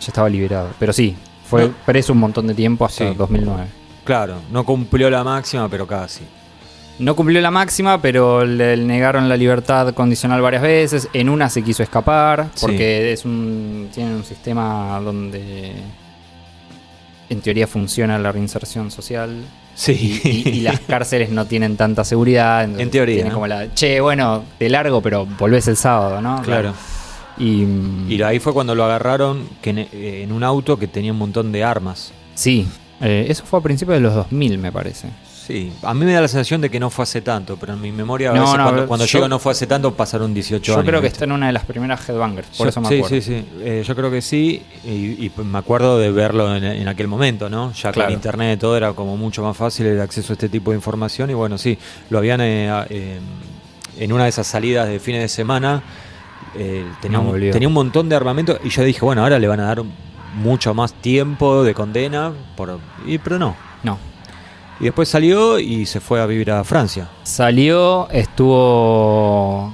[0.00, 0.70] Ya estaba liberado.
[0.78, 1.14] Pero sí,
[1.48, 1.74] fue No.
[1.86, 3.14] preso un montón de tiempo hasta Sí.
[3.16, 3.64] 2009.
[4.04, 6.22] Claro, no cumplió la máxima, pero casi.
[6.98, 11.08] No cumplió la máxima, pero le negaron la libertad condicional varias veces.
[11.12, 12.60] En una se quiso escapar, Sí.
[12.66, 15.72] porque es un, tienen un sistema donde
[17.28, 19.42] en teoría funciona la reinserción social.
[19.74, 20.20] Sí.
[20.24, 22.64] Y, y las cárceles no tienen tanta seguridad.
[22.64, 26.42] En teoría, como la, che, bueno, te largo, pero volvés el sábado, ¿no?
[26.42, 26.74] Claro.
[27.38, 27.66] Y,
[28.08, 29.88] Y ahí fue cuando lo agarraron que en, eh,
[30.22, 32.12] en un auto que tenía un montón de armas.
[32.34, 32.66] sí,
[33.00, 35.08] eh, eso fue a principios de los 2000, me parece.
[35.46, 37.80] Sí, a mí me da la sensación de que no fue hace tanto, pero en
[37.80, 40.32] mi memoria a veces no, cuando, yo- cuando yo- llego no fue hace tanto pasaron
[40.32, 40.84] 18 Yo años.
[40.88, 41.16] creo que ¿viste?
[41.16, 43.16] está en una de las primeras headbangers, por Yo- eso me sí, acuerdo.
[43.16, 44.90] Sí, sí, Eh, yo creo que sí, y,
[45.26, 47.72] y me acuerdo de verlo en, en aquel momento, ¿no?
[47.72, 48.08] Ya Claro.
[48.08, 51.28] con internet todo era como mucho más fácil el acceso a este tipo de información,
[51.30, 51.76] y bueno, sí,
[52.10, 53.18] lo habían eh, eh,
[53.98, 55.82] en una de esas salidas de fines de semana,
[56.54, 59.48] eh, tenía, No un, tenía un montón de armamento, y yo dije, bueno, ahora le
[59.48, 59.82] van a dar
[60.36, 63.56] mucho más tiempo de condena, por, y, pero no.
[63.82, 63.98] No.
[64.80, 67.08] Y después salió y se fue a vivir a Francia.
[67.22, 69.72] Salió, estuvo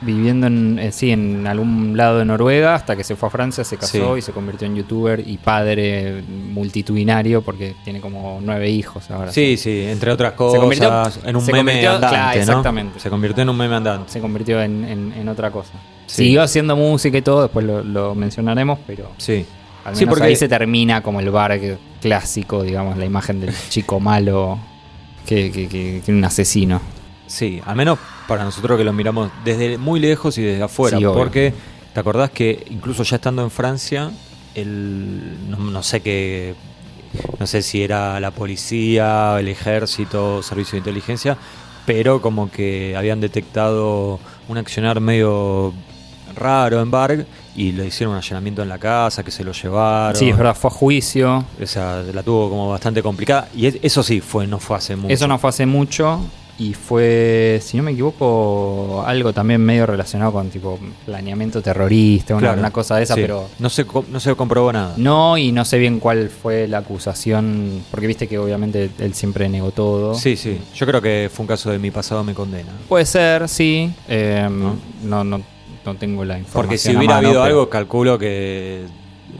[0.00, 3.64] viviendo en, eh, sí, en algún lado de Noruega hasta que se fue a Francia,
[3.64, 4.18] se casó Sí.
[4.20, 9.32] y se convirtió en youtuber y padre multitudinario porque tiene como nueve hijos ahora.
[9.32, 12.08] Sí, sí, entre otras cosas, convirtió- en un se meme andante,
[12.44, 12.90] claro, ¿no?
[13.00, 14.12] Se convirtió en un meme andante.
[14.12, 15.72] Se convirtió en, en- en otra cosa.
[16.06, 16.24] Sí.
[16.24, 19.44] Siguió haciendo música y todo, después lo, lo mencionaremos, pero Sí.
[19.84, 21.58] Al menos Sí, porque- ahí se termina como el bar
[22.00, 24.58] clásico, digamos, la imagen del chico malo
[25.26, 26.80] que, que, que- que un asesino.
[27.26, 30.96] Sí, al menos para nosotros que lo miramos desde muy lejos y desde afuera.
[30.98, 31.52] Sí, porque
[31.92, 34.10] te acordás que incluso ya estando en Francia,
[34.54, 36.54] el, no, no sé qué,
[37.38, 41.36] no sé si era la policía, el ejército, servicio de inteligencia,
[41.86, 45.72] pero como que habían detectado un accionar medio
[46.34, 47.26] raro en Barg
[47.58, 50.16] y le hicieron un allanamiento en la casa, que se lo llevaron.
[50.16, 51.44] Sí, es verdad, fue a juicio.
[51.62, 53.48] O sea, la tuvo como bastante complicada.
[53.54, 55.12] Y es- eso sí, fue, no fue hace mucho.
[55.12, 56.20] Eso no fue hace mucho
[56.60, 62.48] y fue, si no me equivoco, algo también medio relacionado con tipo planeamiento terrorista, una,
[62.48, 63.20] Claro, una cosa de esa, sí.
[63.20, 64.94] pero No se, no se comprobó nada.
[64.96, 69.48] no, y no sé bien cuál fue la acusación, porque viste que obviamente él siempre
[69.48, 70.14] negó todo.
[70.14, 70.58] Sí, sí.
[70.74, 72.70] Yo creo que fue un caso de mi pasado me condena.
[72.88, 73.90] Puede ser, sí.
[74.08, 75.57] eh, no, no, no
[75.94, 76.62] tengo la información.
[76.62, 78.82] Porque si a hubiera mano, habido pero- algo, calculo que.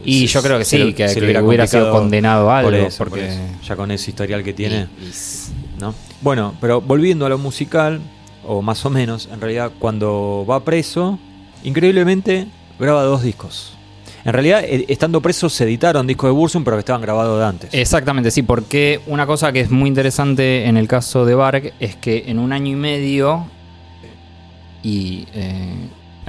[0.05, 3.09] Y yo creo que sí, lo- que- que hubiera sido condenado algo, por eso, por
[3.09, 3.39] porque- eso.
[3.67, 4.87] Ya con ese historial que tiene.
[5.01, 5.93] Y- y- ¿no?
[6.21, 7.99] Bueno, pero volviendo a lo musical,
[8.45, 11.17] o más o menos, en realidad, cuando va preso,
[11.63, 12.47] increíblemente
[12.79, 13.73] graba dos discos.
[14.25, 17.45] En realidad, eh, estando preso, se editaron discos de Bursum, pero que estaban grabados de
[17.45, 17.73] antes.
[17.73, 21.95] Exactamente, sí, porque una cosa que es muy interesante en el caso de Bark es
[21.95, 23.45] que en un año y medio,
[24.83, 25.73] y eh,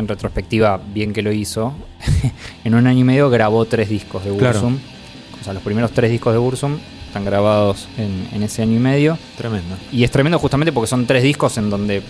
[0.00, 1.72] en retrospectiva, bien que lo hizo,
[2.64, 4.60] en un año y medio grabó tres discos de Claro.
[4.60, 4.78] Bursum.
[5.40, 8.80] O sea, los primeros tres discos de Bursum están grabados en, en ese año y
[8.80, 9.18] medio.
[9.36, 9.76] Tremendo.
[9.90, 12.02] Y es tremendo justamente porque son tres discos en donde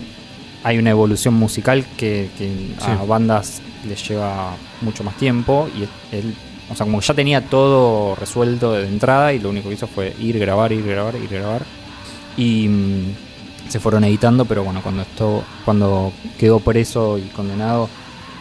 [0.63, 2.51] hay una evolución musical que, que
[2.81, 5.67] a bandas les lleva mucho más tiempo.
[5.75, 5.83] Y
[6.15, 6.35] él,
[6.69, 10.13] o sea, como ya tenía todo resuelto de entrada y lo único que hizo fue
[10.19, 11.63] ir, grabar, ir, grabar, ir, grabar.
[12.37, 13.15] Y mm,
[13.71, 17.87] se fueron editando, pero bueno, cuando, esto, cuando quedó preso y condenado,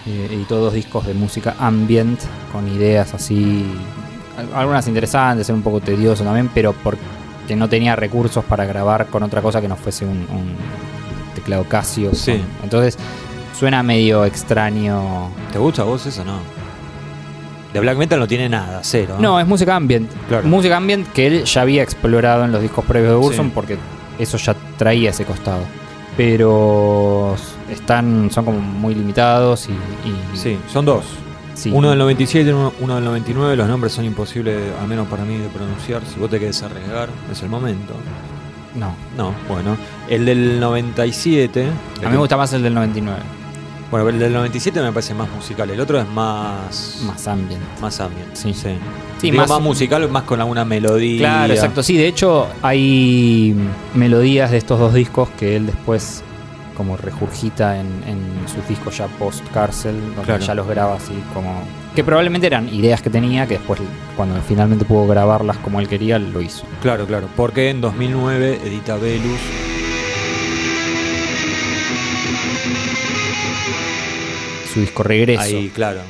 [0.06, 2.20] eh, editó dos discos de música ambient
[2.52, 3.64] con ideas así,
[4.36, 7.00] al- algunas interesantes, era un poco tedioso también, pero porque
[7.56, 10.54] no tenía recursos para grabar con otra cosa que no fuese un, un
[11.34, 12.14] teclado Casio.
[12.14, 12.32] Sí.
[12.32, 12.96] con- entonces
[13.58, 15.30] suena medio extraño.
[15.52, 16.38] ¿Te gusta a vos eso no?
[17.72, 19.16] De Black Metal no tiene nada, cero.
[19.20, 20.10] No, es música ambient.
[20.28, 20.48] Claro.
[20.48, 23.52] Música ambient que él ya había explorado en los discos previos de Bursum Sí.
[23.54, 23.78] porque
[24.18, 25.60] eso ya traía ese costado.
[26.16, 27.36] Pero
[27.70, 29.72] están, son como muy limitados y,
[30.08, 31.04] y- Sí, son dos.
[31.54, 31.70] sí.
[31.72, 33.56] Uno del 97 y uno, uno del 99.
[33.56, 36.02] Los nombres son imposibles, al menos para mí, de pronunciar.
[36.06, 37.94] Si vos te querés arriesgar, es el momento.
[38.74, 39.76] No, No, bueno.
[40.08, 41.66] El del 97.
[41.98, 43.18] a mí me gusta más el del 99,
[43.90, 45.68] Bueno, el del 97 me parece más musical.
[45.70, 47.00] El otro es más.
[47.04, 47.62] más ambient.
[47.80, 48.34] Más ambient.
[48.34, 48.54] Sí.
[48.54, 48.68] sí.
[49.18, 51.18] Sí, Digo, más- más, musical, más con alguna melodía.
[51.18, 51.82] Claro, exacto.
[51.82, 53.54] Sí, de hecho hay
[53.94, 56.22] melodías de estos dos discos que él después
[56.76, 60.42] como regurgita en, en sus discos ya post cárcel, donde Claro.
[60.42, 61.62] ya los graba así como...
[61.94, 63.80] Que probablemente eran ideas que tenía, que después
[64.16, 66.62] cuando finalmente pudo grabarlas como él quería, lo hizo.
[66.80, 67.26] Claro, claro.
[67.36, 69.38] Porque en 2009 edita Velus.
[74.72, 75.42] Su disco Regreso.
[75.42, 76.00] Ahí, claro.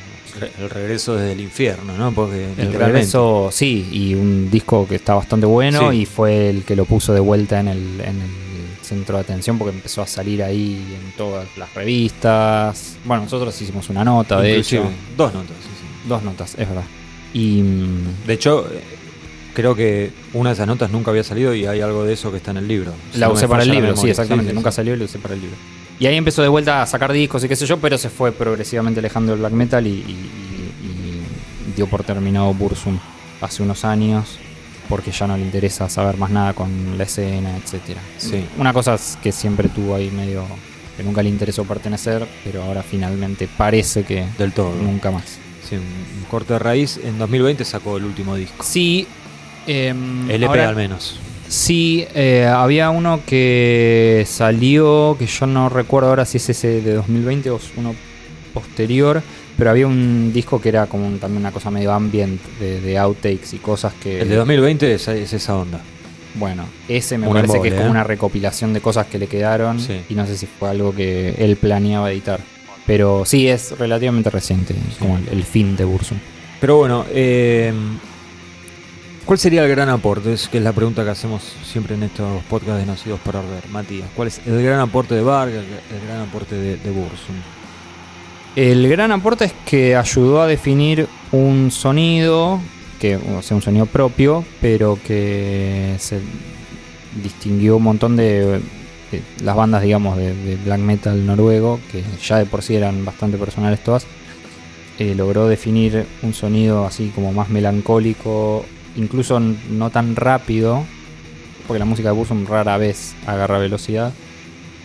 [0.59, 2.11] el regreso desde el infierno, ¿no?
[2.11, 5.97] Porque El regreso, sí, y un disco que está bastante bueno Sí.
[6.01, 8.31] y fue el que lo puso de vuelta en el, en el
[8.81, 12.97] centro de atención porque empezó a salir ahí en todas las revistas.
[13.05, 14.83] Bueno, nosotros hicimos una nota, de hecho.
[15.17, 16.07] dos notas, sí, sí.
[16.09, 16.83] Dos notas, es verdad.
[17.33, 18.81] Y mm, De hecho, eh,
[19.53, 22.37] creo que una de esas notas nunca había salido y hay algo de eso que
[22.37, 22.93] está en el libro.
[23.13, 24.53] Si la no usé para el libro, sí, exactamente.
[24.53, 25.55] Nunca salió y la usé para el libro.
[26.01, 28.31] Y ahí empezó de vuelta a sacar discos y qué sé yo, pero se fue
[28.31, 29.93] progresivamente alejando del black metal y, y-
[30.83, 32.97] y- y dio por terminado Bursum
[33.39, 34.39] hace unos años
[34.89, 38.01] porque ya no le interesa saber más nada con la escena, etcétera.
[38.17, 38.43] Sí.
[38.57, 40.43] Una cosa es que siempre tuvo ahí medio
[40.97, 44.73] que nunca le interesó pertenecer, pero ahora finalmente parece que Del todo.
[44.73, 45.23] nunca más.
[45.69, 46.99] Sí, un, corte de raíz.
[47.03, 48.63] En 2020 sacó el último disco.
[48.63, 49.07] Sí,
[49.67, 51.19] em, El EP ahora- al menos.
[51.51, 56.93] Sí, eh, había uno que salió, que yo no recuerdo ahora si es ese de
[56.93, 57.93] 2020 o es uno
[58.53, 59.21] posterior,
[59.57, 62.97] pero había un disco que era como un- también una cosa medio ambient de, de
[62.97, 64.21] outtakes y cosas que...
[64.21, 65.81] El de 2020 es, es esa onda.
[66.35, 67.91] Bueno, ese me Un parece embole, que es como ¿eh?
[67.91, 69.99] una recopilación de cosas que le quedaron Sí.
[70.09, 72.39] y no sé si fue algo que él planeaba editar.
[72.87, 76.17] Pero sí, es relativamente reciente, como el, el fin de Bursum.
[76.61, 77.73] Pero bueno, eh,
[79.31, 80.33] ¿cuál sería el gran aporte?
[80.33, 83.63] Es que es la pregunta que hacemos siempre en estos podcasts de Nacidos para Arder.
[83.69, 87.35] Matías, ¿cuál es el gran aporte de Vargas, el, gran aporte de, de Bursum?
[88.57, 92.59] El gran aporte es que ayudó a definir un sonido,
[92.99, 96.19] que, o un sonido propio, pero que se
[97.23, 98.59] distinguió un montón de,
[99.45, 103.37] las bandas, digamos, de, de black metal noruego, que ya de por sí eran bastante
[103.37, 104.05] personales todas.
[104.99, 108.65] eh, logró definir un sonido así como más melancólico,
[108.95, 110.83] incluso no tan rápido,
[111.67, 114.13] porque la música de Bursum rara vez agarra velocidad.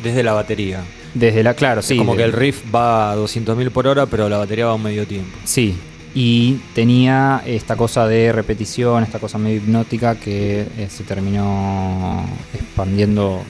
[0.02, 0.82] Desde la batería.
[1.14, 1.94] Desde la, claro, sí.
[1.94, 4.72] es como de- que el riff va a 200.000 por hora, pero la batería va
[4.72, 5.36] a un medio tiempo.
[5.44, 5.74] Sí,
[6.14, 13.42] y tenía esta cosa de repetición, esta cosa medio hipnótica que eh, se terminó expandiendo,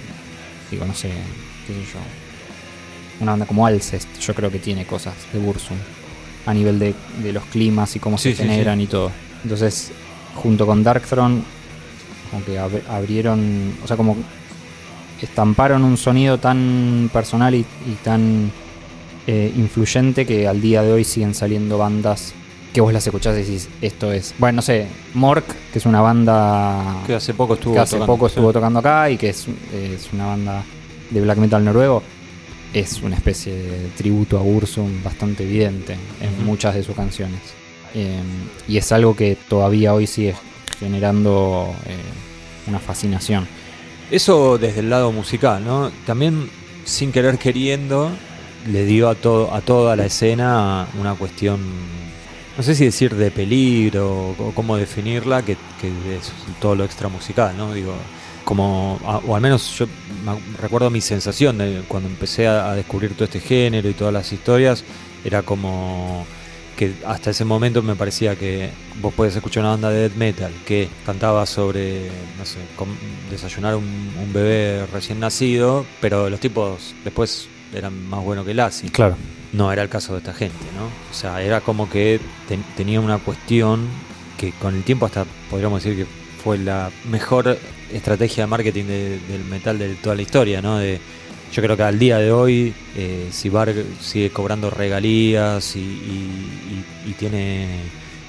[0.71, 1.11] digo, no sé,
[1.66, 1.99] qué sé yo.
[3.21, 5.77] Una banda como Alcest, yo creo que tiene cosas de Bursum
[6.45, 9.11] a nivel de, de los climas y cómo Sí, se sí, generan y todo.
[9.42, 9.90] Entonces,
[10.37, 11.42] junto con Darkthrone,
[12.31, 14.16] como que ab- abrieron, o sea, como
[15.20, 18.51] estamparon un sonido tan personal y, y tan
[19.27, 22.33] eh, influyente que al día de hoy siguen saliendo bandas
[22.72, 24.35] que vos las escuchás y decís, esto es.
[24.38, 28.29] Bueno, no sé, Mork, que es una banda Que hace poco estuvo hace tocando, poco
[28.29, 28.33] sí.
[28.35, 30.62] estuvo tocando acá y que es, es una banda
[31.09, 32.03] de black metal noruego,
[32.75, 37.40] es una especie de tributo a Bursum bastante evidente en muchas de sus canciones.
[37.98, 38.20] Eh,
[38.68, 40.35] y es algo que todavía hoy sigue
[40.78, 41.96] generando eh,
[42.66, 43.48] una fascinación.
[44.11, 45.90] Eso desde el lado musical, ¿no?
[46.04, 46.50] También,
[46.85, 48.11] sin querer queriendo,
[48.70, 51.59] le dio a, todo, a toda la escena una cuestión,
[52.59, 57.56] no sé si decir de peligro o cómo definirla, que, es todo lo extra musical,
[57.56, 57.72] ¿no?
[57.72, 57.94] Digo,
[58.44, 59.87] como, o al menos yo
[60.61, 64.30] recuerdo mi sensación de cuando empecé a, a descubrir todo este género y todas las
[64.35, 64.85] historias,
[65.24, 66.26] era como
[66.77, 70.53] que hasta ese momento me parecía que vos podés escuchar una banda de death metal
[70.67, 72.59] que cantaba sobre, no sé,
[73.31, 78.91] desayunar un, un bebé recién nacido, pero los tipos después eran más buenos que Lassie.
[78.91, 79.17] Claro.
[79.53, 80.85] No era el caso de esta gente, ¿no?
[80.87, 83.89] O sea, era como que ten- tenía una cuestión
[84.37, 86.07] que con el tiempo hasta podríamos decir que
[86.45, 87.59] fue la mejor
[87.93, 90.79] estrategia de marketing de- del metal de toda la historia, ¿no?
[90.79, 91.01] De,
[91.52, 96.85] yo creo que al día de hoy, eh, si Varg sigue cobrando regalías y, y-
[97.06, 97.66] y- y tiene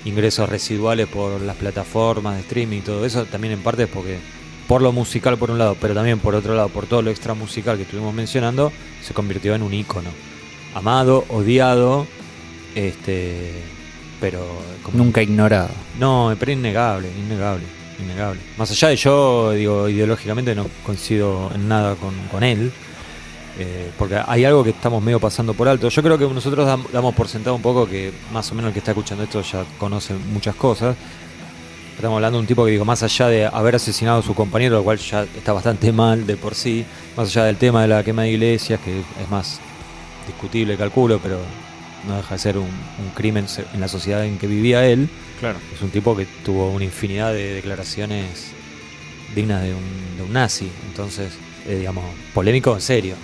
[0.05, 4.19] ingresos residuales por las plataformas de streaming y todo eso, también en parte es porque
[4.67, 7.33] por lo musical por un lado, pero también por otro lado, por todo lo extra
[7.33, 10.09] musical que estuvimos mencionando, se convirtió en un ícono.
[10.75, 12.05] Amado, odiado,
[12.75, 13.51] este
[14.19, 14.45] pero
[14.83, 15.69] como- Nunca ignorado.
[15.99, 17.63] no, pero innegable, innegable,
[17.99, 18.39] innegable.
[18.57, 22.71] Más allá de yo, digo, ideológicamente no coincido en nada con, con él,
[23.59, 25.89] eh, porque hay algo que estamos medio pasando por alto.
[25.89, 28.73] Yo creo que nosotros dam- damos por sentado un poco que más o menos el
[28.73, 30.95] que está escuchando esto ya conoce muchas cosas.
[31.95, 34.75] Estamos hablando de un tipo que digo, más allá de haber asesinado a su compañero,
[34.75, 38.03] lo cual ya está bastante mal de por sí, más allá del tema de la
[38.03, 39.59] quema de iglesias, que es más
[40.27, 41.39] discutible, calculo, pero
[42.07, 45.09] no deja de ser un, un crimen en la sociedad en que vivía él.
[45.39, 45.57] Claro.
[45.73, 48.51] Es un tipo que tuvo una infinidad de declaraciones
[49.35, 50.69] dignas de un, de un nazi.
[50.89, 51.33] Entonces,
[51.67, 53.15] eh, digamos, polémico en serio.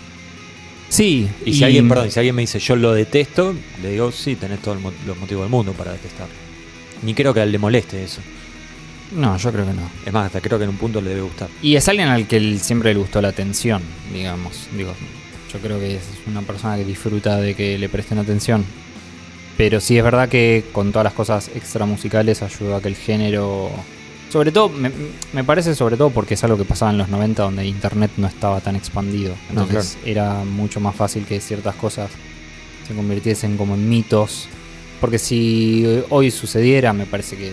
[0.93, 1.27] Sí.
[1.43, 4.59] Y, si alguien, perdón, si alguien me dice yo lo detesto, le digo, sí, tenés
[4.59, 4.77] todos
[5.07, 6.27] los motivos del mundo para detestar.
[7.01, 8.21] Ni creo que a él le moleste eso.
[9.15, 9.89] No, yo creo que no.
[10.05, 11.49] Es más, hasta creo que en un punto le debe gustar.
[11.63, 13.81] Y es alguien al que él siempre le gustó la atención,
[14.13, 14.67] digamos.
[14.77, 14.93] Digo,
[15.51, 18.63] yo creo que es una persona que disfruta de que le presten atención.
[19.57, 22.95] Pero sí es verdad que con todas las cosas extra musicales ayudó a que el
[22.95, 23.71] género.
[24.33, 24.91] Sobre todo, me,
[25.31, 28.25] me parece sobre todo porque es algo que pasaba en los 90 donde internet no
[28.25, 29.35] estaba tan expandido.
[29.53, 32.09] No, Entonces era mucho más fácil que ciertas cosas
[32.87, 34.47] se convirtiesen como en mitos.
[34.99, 37.51] Porque si hoy sucediera, me parece que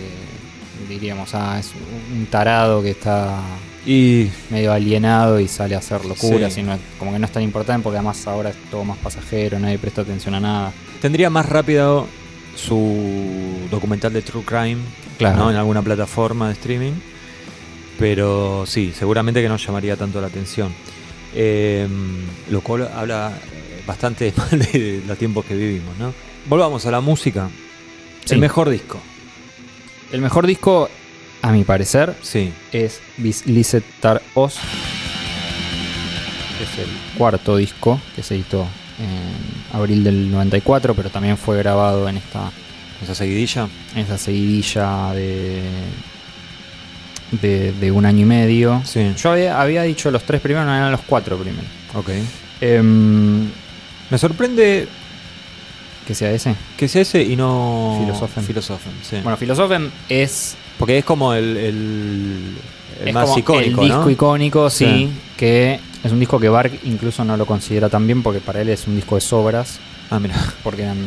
[0.89, 1.69] diríamos, ah, es
[2.17, 3.39] un tarado que está
[3.85, 6.61] Y medio alienado y sale a hacer locuras Sí.
[6.61, 9.59] y no, como que no es tan importante porque además ahora es todo más pasajero,
[9.59, 10.71] nadie presta atención a nada.
[10.99, 12.07] tendría más rápido
[12.55, 14.81] su documental de True Crime
[15.29, 15.37] Claro.
[15.37, 15.51] ¿no?
[15.51, 16.93] en alguna plataforma de streaming.
[17.99, 20.73] Pero sí, seguramente que no llamaría tanto la atención.
[21.33, 21.87] Eh,
[22.49, 23.31] lo cual habla
[23.85, 26.13] bastante mal de los tiempos que vivimos, ¿no?
[26.47, 27.49] Volvamos a la música.
[28.25, 28.33] Sí.
[28.35, 28.99] El mejor disco.
[30.11, 30.89] El mejor disco,
[31.41, 32.51] a mi parecer, Sí.
[32.71, 34.43] es Licet Tar que
[36.63, 38.67] Es el cuarto disco que se editó
[38.99, 42.51] en abril del 94, pero también fue grabado en esta
[43.03, 43.67] Esa seguidilla.
[43.95, 45.61] esa seguidilla de,
[47.41, 48.81] de, de un año y medio.
[48.85, 49.13] Sí.
[49.17, 51.69] Yo había, había dicho los tres primeros, no eran los cuatro primeros.
[51.95, 52.09] Ok.
[52.61, 53.47] Em,
[54.09, 54.87] Me sorprende
[56.05, 56.55] que sea ese.
[56.77, 58.43] que sea ese y no Philosophem.
[58.43, 59.17] Philosophem, sí.
[59.23, 62.55] Bueno, Philosophem es, Porque es como el, el,
[63.01, 64.09] el es más como icónico, el disco ¿no?
[64.09, 65.09] icónico, sí, Sí.
[65.37, 68.69] que es un disco que Bark incluso no lo considera tan bien porque para él
[68.69, 70.35] es un disco de sobras, Ah, mira.
[70.63, 70.97] porque eran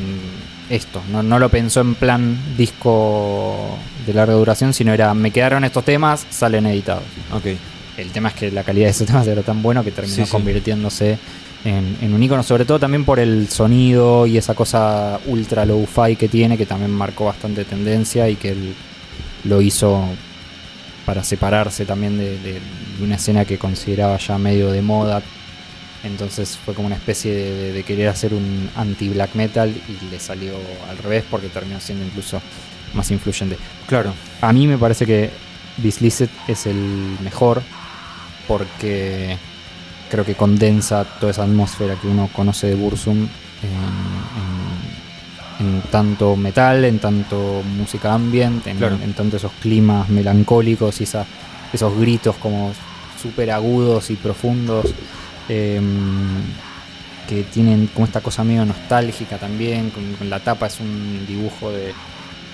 [0.70, 5.64] esto, no, no lo pensó en plan disco de larga duración, sino era, me quedaron
[5.64, 7.02] estos temas, salen editados.
[7.32, 7.46] Ok.
[7.96, 10.24] El tema es que la calidad de esos temas era tan bueno que terminó Sí,
[10.24, 10.30] sí.
[10.30, 11.18] convirtiéndose
[11.64, 16.16] en, en un icono, sobre todo también por el sonido y esa cosa ultra low-fi
[16.16, 18.74] que tiene, que también marcó bastante tendencia y que él
[19.44, 20.02] lo hizo
[21.06, 22.60] para separarse también de, de-
[22.98, 25.22] de una escena que consideraba ya medio de moda.
[26.04, 27.32] Entonces fue como una especie
[27.72, 30.52] de, querer hacer un anti-black metal y le salió
[30.90, 32.40] al revés porque terminó siendo incluso
[32.92, 33.56] más influyente.
[33.86, 34.12] Claro.
[34.42, 35.30] A mí me parece que
[35.78, 36.76] Bislicet es el
[37.22, 37.62] mejor
[38.46, 39.36] porque
[40.10, 43.28] creo que condensa toda esa atmósfera que uno conoce de Bursum en,
[45.60, 48.98] en- en tanto metal, en tanto música ambient, en, Claro.
[49.02, 51.26] en tanto esos climas melancólicos y esa-
[51.72, 52.72] esos gritos como
[53.20, 54.86] súper agudos y profundos.
[55.48, 56.42] Em,
[57.28, 61.70] que tienen como esta cosa medio nostálgica también, con, con la tapa es un dibujo
[61.70, 61.92] de,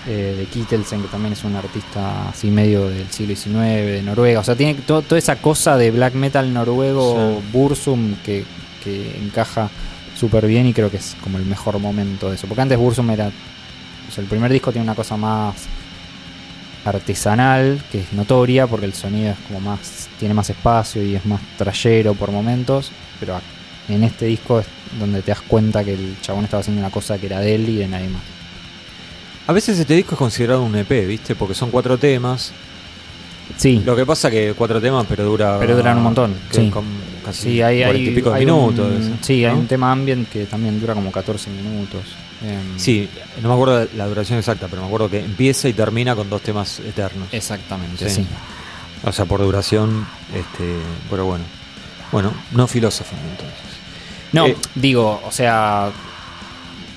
[0.07, 4.41] eh, de Kittelsen, que también es un artista así medio del siglo XIX, de Noruega.
[4.41, 7.49] O sea, tiene to- toda esa cosa de black metal noruego, Sí.
[7.53, 8.45] Bursum, que,
[8.85, 9.69] que encaja
[10.17, 12.47] súper bien y creo que es como el mejor momento de eso.
[12.47, 13.27] Porque antes Bursum era...
[13.27, 15.55] O sea, el primer disco tiene una cosa más
[16.85, 20.09] artesanal, que es notoria, porque el sonido es como más...
[20.19, 23.41] tiene más espacio y es más trayero por momentos, pero
[23.89, 24.67] en este disco es
[24.99, 27.69] donde te das cuenta que el chabón estaba haciendo una cosa que era de él
[27.69, 28.23] y de nadie más.
[29.47, 31.35] A veces este disco es considerado un EP, ¿viste?
[31.35, 32.53] Porque son cuatro temas.
[33.57, 35.59] Sí, Lo que pasa que cuatro temas, pero dura.
[35.59, 36.71] Pero duran un montón, sí.
[36.71, 36.85] con
[37.21, 38.87] casi sí, hay, hay, cuarenta y pico hay minutos.
[38.93, 39.61] un, sí, hay ¿no?
[39.61, 42.03] un tema ambient que también dura como 14 minutos.
[42.43, 43.09] Em, Sí,
[43.43, 46.43] no me acuerdo la duración exacta, pero me acuerdo que empieza y termina con dos
[46.43, 47.29] temas eternos.
[47.33, 48.23] Exactamente, Sí.
[48.23, 48.27] sí.
[49.03, 50.77] O sea, por duración, este,
[51.09, 51.45] pero bueno.
[52.13, 53.57] Bueno, no filósofo entonces.
[54.33, 55.91] No, Eh, digo, o sea,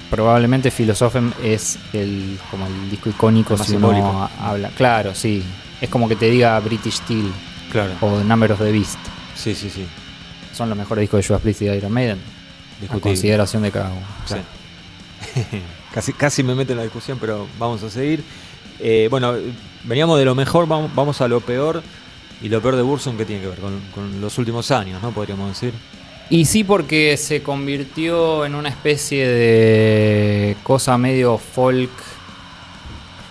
[0.09, 4.29] probablemente Philosophem es el como el disco icónico si uno simbólico.
[4.39, 4.69] habla.
[4.75, 5.43] Claro, sí.
[5.81, 7.31] Es como que te diga British Steel
[7.71, 7.93] Claro.
[8.01, 8.97] o Number of the Beast.
[9.35, 9.85] Sí, sí, sí.
[10.53, 12.19] Son los mejores discos de Judas Priest y de Iron Maiden.
[12.89, 14.05] A consideración de cada uno.
[14.25, 14.35] Sí.
[15.93, 18.23] casi, casi me meto en la discusión, pero vamos a seguir.
[18.79, 19.33] Eh, bueno,
[19.83, 21.81] veníamos de lo mejor, vamos, vamos a lo peor.
[22.41, 23.59] Y lo peor de Bursum, que tiene que ver?
[23.59, 25.11] Con, con los últimos años, ¿no?
[25.11, 25.73] Podríamos decir.
[26.29, 31.91] Y sí, porque se convirtió en una especie de cosa medio folk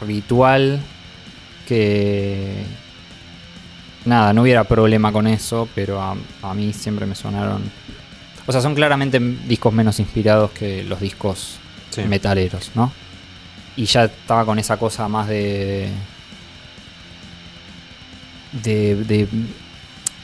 [0.00, 0.80] ritual
[1.66, 2.64] que
[4.04, 7.62] nada, no hubiera problema con eso, pero a, a mí siempre me sonaron.
[8.46, 11.58] O sea, son claramente discos menos inspirados que los discos
[11.90, 12.02] Sí.
[12.02, 12.90] metaleros, ¿no?
[13.76, 15.88] Y ya estaba con esa cosa más de.
[18.62, 18.94] de.
[18.96, 19.28] de,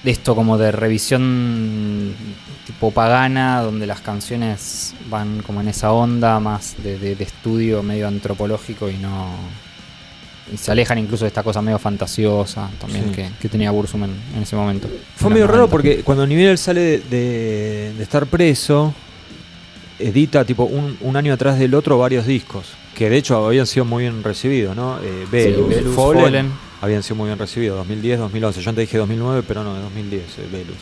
[0.02, 2.14] de esto como de revisión
[2.66, 7.82] tipo pagana, donde las canciones van como en esa onda más de, de- de estudio
[7.82, 9.28] medio antropológico y no.
[10.56, 13.14] Se alejan incluso de esta cosa medio fantasiosa también Sí.
[13.16, 14.88] que, que tenía Bursum en, en ese momento.
[15.16, 15.70] Fue medio raro 90.
[15.70, 18.94] porque cuando Nivel sale de, de- de estar preso,
[19.98, 23.84] edita tipo un, un año atrás del otro varios discos, que de hecho habían sido
[23.84, 24.98] muy bien recibidos, ¿no?
[25.02, 25.26] Eh,
[25.94, 26.52] Fallen, Fallen.
[26.80, 28.60] habían sido muy bien recibidos, 2010, 2011.
[28.62, 30.76] Yo antes dije 2009, pero no, de 2010, eh, Velus.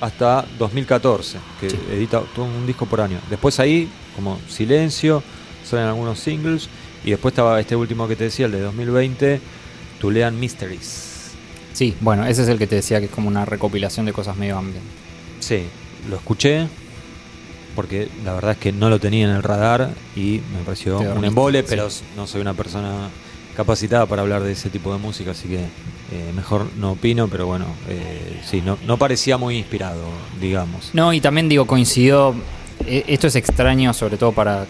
[0.00, 1.78] Hasta 2014, que Sí.
[1.92, 3.18] edita todo un disco por año.
[3.30, 5.22] Después ahí, como silencio,
[5.64, 6.68] salen algunos singles.
[7.04, 9.40] Y después estaba este último que te decía, el de 2020,
[10.00, 11.32] Tulean Mysteries.
[11.72, 14.36] Sí, bueno, ese es el que te decía que es como una recopilación de cosas
[14.36, 14.84] medio ambient.
[15.40, 15.62] Sí,
[16.10, 16.66] lo escuché
[17.76, 21.24] porque la verdad es que no lo tenía en el radar y me pareció un
[21.24, 21.66] embole, sí.
[21.68, 23.08] pero no soy una persona
[23.56, 27.46] capacitada para hablar de ese tipo de música, así que eh, mejor no opino, pero
[27.46, 30.02] bueno, eh, sí, no, no parecía muy inspirado,
[30.40, 30.90] digamos.
[30.92, 32.34] No, y también digo, coincidió.
[32.84, 34.66] eh, Esto es extraño, sobre todo para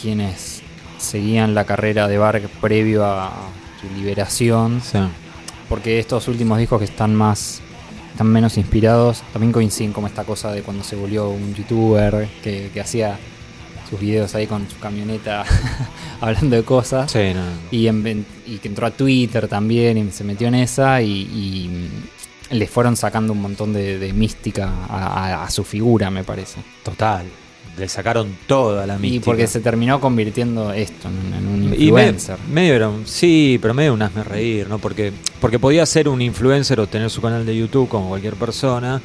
[0.00, 0.53] quienes
[0.98, 3.30] seguían la carrera de Bark previo a
[3.80, 4.98] su liberación, Sí.
[5.68, 7.60] porque estos últimos discos que están más.
[8.12, 12.70] están menos inspirados, también coinciden como esta cosa de cuando se volvió un youtuber que,
[12.72, 13.18] que hacía
[13.90, 15.44] sus videos ahí con su camioneta
[16.20, 17.10] hablando de cosas.
[17.10, 17.42] Sí, no.
[17.72, 21.90] Y, en- y que entró a Twitter también y se metió en esa y, y
[22.54, 25.06] le fueron sacando un montón de, de mística a,
[25.40, 26.60] a- a su figura, me parece.
[26.84, 27.26] Total.
[27.76, 29.16] Le sacaron toda la mística.
[29.16, 32.36] Y porque se terminó convirtiendo esto en, en un Y medio, influencer.
[32.48, 34.78] medio era un- sí, pero medio un hazme reír, ¿no?
[34.78, 39.02] Porque, porque podía ser un influencer o tener su canal de YouTube como cualquier persona,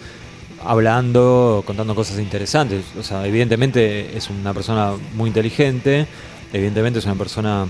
[0.64, 2.84] hablando, contando cosas interesantes.
[3.00, 6.06] O sea, evidentemente es una persona muy inteligente,
[6.54, 7.66] evidentemente es una persona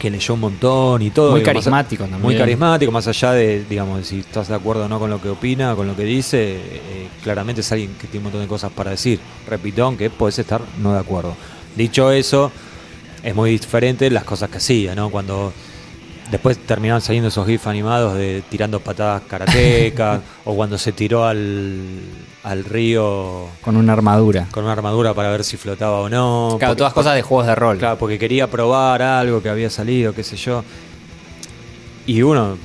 [0.00, 1.32] que leyó un montón y todo.
[1.32, 2.22] Muy más carismático también.
[2.22, 5.20] Muy carismático, más allá de, digamos, de si estás de acuerdo o no con lo
[5.20, 8.48] que opina, con lo que dice, eh, claramente es alguien que tiene un montón de
[8.48, 9.20] cosas para decir.
[9.46, 11.36] Repito, aunque puedes estar no de acuerdo.
[11.76, 12.50] Dicho eso,
[13.22, 15.10] es muy diferente las cosas que hacía, ¿no?
[15.10, 15.52] Cuando
[16.30, 21.80] después terminaron saliendo esos gifs animados de tirando patadas karatecas, o cuando se tiró al,
[22.42, 24.46] al río Con una armadura.
[24.50, 26.56] con una armadura para ver si flotaba o no.
[26.58, 27.78] Claro, porque- todas cosas de juegos de rol.
[27.78, 30.62] Claro, porque quería probar algo que había salido, qué sé yo.
[32.06, 32.56] Y uno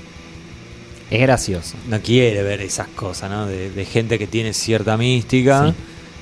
[1.12, 1.76] Es gracioso.
[1.88, 3.46] no quiere ver esas cosas, ¿no?
[3.48, 5.68] De, de gente que tiene cierta mística.
[5.70, 5.74] Sí.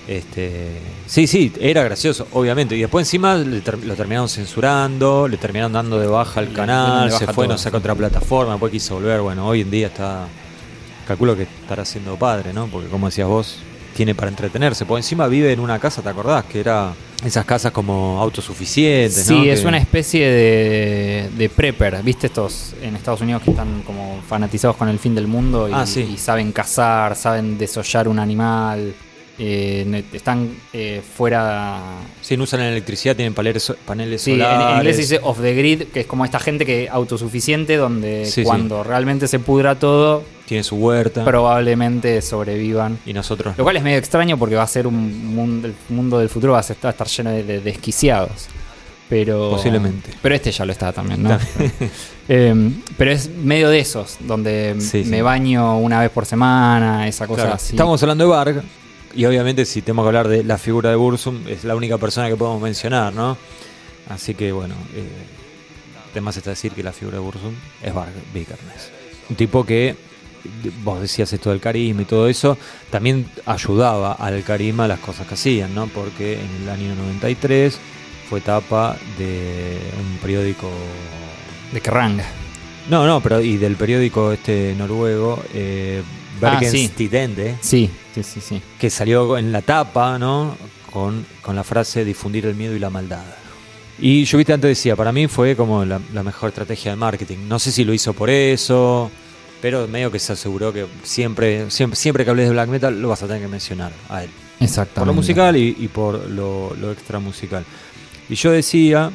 [0.08, 0.72] Este,
[1.06, 2.76] sí, sí, era gracioso, obviamente.
[2.76, 7.10] Y después encima le ter- lo terminaron censurando, le terminaron dando de baja al canal,
[7.12, 7.78] se fue, todo, no sé, a sí.
[7.78, 9.22] otra plataforma, después quiso volver.
[9.22, 10.28] Bueno, hoy en día está,
[11.08, 12.68] calculo que estará siendo padre, ¿no?
[12.68, 13.58] Porque como decías vos,
[13.96, 14.86] tiene para entretenerse.
[14.86, 16.44] Por encima vive en una casa, ¿te acordás?
[16.46, 16.92] Que era
[17.24, 19.44] esas casas como autosuficientes, Sí, ¿no?
[19.46, 22.04] es Que- una especie de, de prepper.
[22.04, 25.72] ¿Viste estos en Estados Unidos que están como fanatizados con el fin del mundo y,
[25.74, 26.10] Ah, sí.
[26.14, 28.94] y saben cazar, saben desollar un animal?
[29.40, 31.80] Eh, están eh, fuera.
[32.22, 34.70] Sí, no usan electricidad, tienen paneles, paneles Sí, solares.
[34.72, 38.26] en inglés se dice off the grid, que es como esta gente que autosuficiente, donde
[38.26, 38.44] Sí, sí.
[38.44, 41.26] cuando realmente se pudra todo, Tiene su huerta.
[41.26, 43.00] probablemente sobrevivan.
[43.06, 43.58] y nosotros.
[43.58, 46.54] Lo cual es medio extraño porque va a ser un mundo, el mundo del futuro
[46.54, 48.48] va a estar, lleno de, de desquiciados.
[49.10, 50.12] Pero, Posiblemente.
[50.22, 51.38] Pero este ya lo está también, ¿no?
[52.30, 55.22] Eh, pero es medio de esos, donde Sí, me sí.
[55.22, 57.74] baño una vez por semana, esa cosa Claro, así.
[57.74, 58.64] Estamos hablando de Varg.
[59.16, 62.30] Y obviamente, si tenemos que hablar de la figura de Bursum, es la única persona
[62.30, 63.38] que podemos mencionar, ¿no?
[64.10, 65.08] Así que, bueno, eh,
[66.12, 68.92] además está decir que la figura de Bursum es Varg Vikernes.
[69.30, 69.96] Un tipo que,
[70.84, 72.58] vos decías esto del carisma y todo eso,
[72.90, 75.88] también ayudaba al carisma a las cosas que hacían, ¿no?
[75.88, 77.78] Porque en el año 93
[78.30, 80.70] fue tapa de un periódico
[81.72, 82.20] De Kerrang.
[82.90, 86.02] No, no, pero y del periódico este noruego, eh,
[86.42, 86.90] Ah, Bergens sí.
[86.90, 88.62] Tidende, Sí, sí, sí, sí.
[88.80, 90.56] que salió en la tapa, ¿no?
[90.92, 93.24] Con, con la frase difundir el miedo y la maldad.
[94.00, 97.38] Y yo viste antes decía, para mí fue como la, la mejor estrategia de marketing.
[97.48, 99.10] No sé si lo hizo por eso,
[99.62, 103.10] pero medio que se aseguró que siempre, siempre, siempre que hables de black metal lo
[103.10, 104.30] vas a tener que mencionar a él.
[104.60, 105.00] Exactamente.
[105.00, 107.64] Por lo musical y, y por lo, lo extra musical.
[108.30, 109.12] Y yo decía,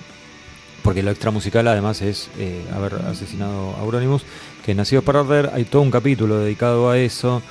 [0.83, 4.23] porque lo extra musical además es eh, haber asesinado a Euronymous,
[4.65, 7.43] que en Nacidos para Arder hay todo un capítulo dedicado a eso.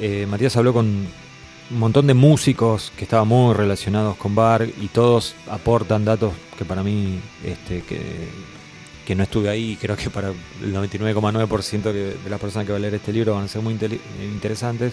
[0.00, 4.88] Eh, Matías habló con un montón de músicos que estaban muy relacionados con Bar y
[4.88, 10.74] todos aportan datos que para mí, este, que, no estuve ahí, creo que para el
[10.74, 13.74] 99,9% que- de las personas que va a leer este libro van a ser muy
[13.74, 14.92] inteli- interesantes,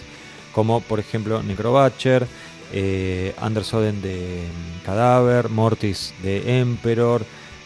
[0.52, 2.26] como por ejemplo Necrobatcher,
[2.72, 7.24] eh, Anders Oden de mm, Cadáver, Mortis de Emperor,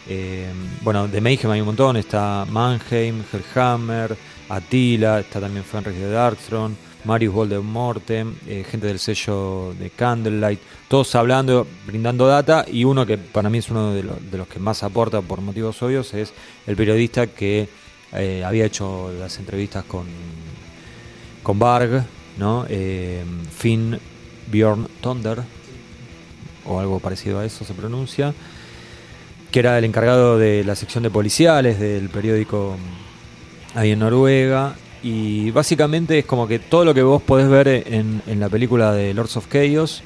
[0.09, 0.47] eh,
[0.81, 4.15] bueno, de Mayhem hay un montón, está Mannheim, Hellhammer,
[4.49, 6.75] Attila, está también Fenris de Darkthrone,
[7.07, 13.17] Marius Voldemortem, eh, gente del sello de Candlelight, todos hablando, brindando data, y uno que
[13.17, 14.17] para mí es uno de, los-
[14.49, 16.33] que más aporta por motivos obvios es
[16.67, 17.69] el periodista que
[18.11, 20.05] eh, había hecho las entrevistas con,
[21.43, 21.57] con
[22.37, 22.65] ¿no?
[22.67, 23.23] Eh,
[23.57, 23.97] Finn
[24.51, 25.43] Bjorn Thunder,
[26.65, 28.33] o algo parecido a eso se pronuncia,
[29.49, 32.75] que era el encargado de la sección de policiales del periódico
[33.75, 34.75] ahí en Noruega.
[35.03, 38.91] Y básicamente es como que todo lo que vos podés ver en, en la película
[38.93, 40.01] de Lords of Chaos,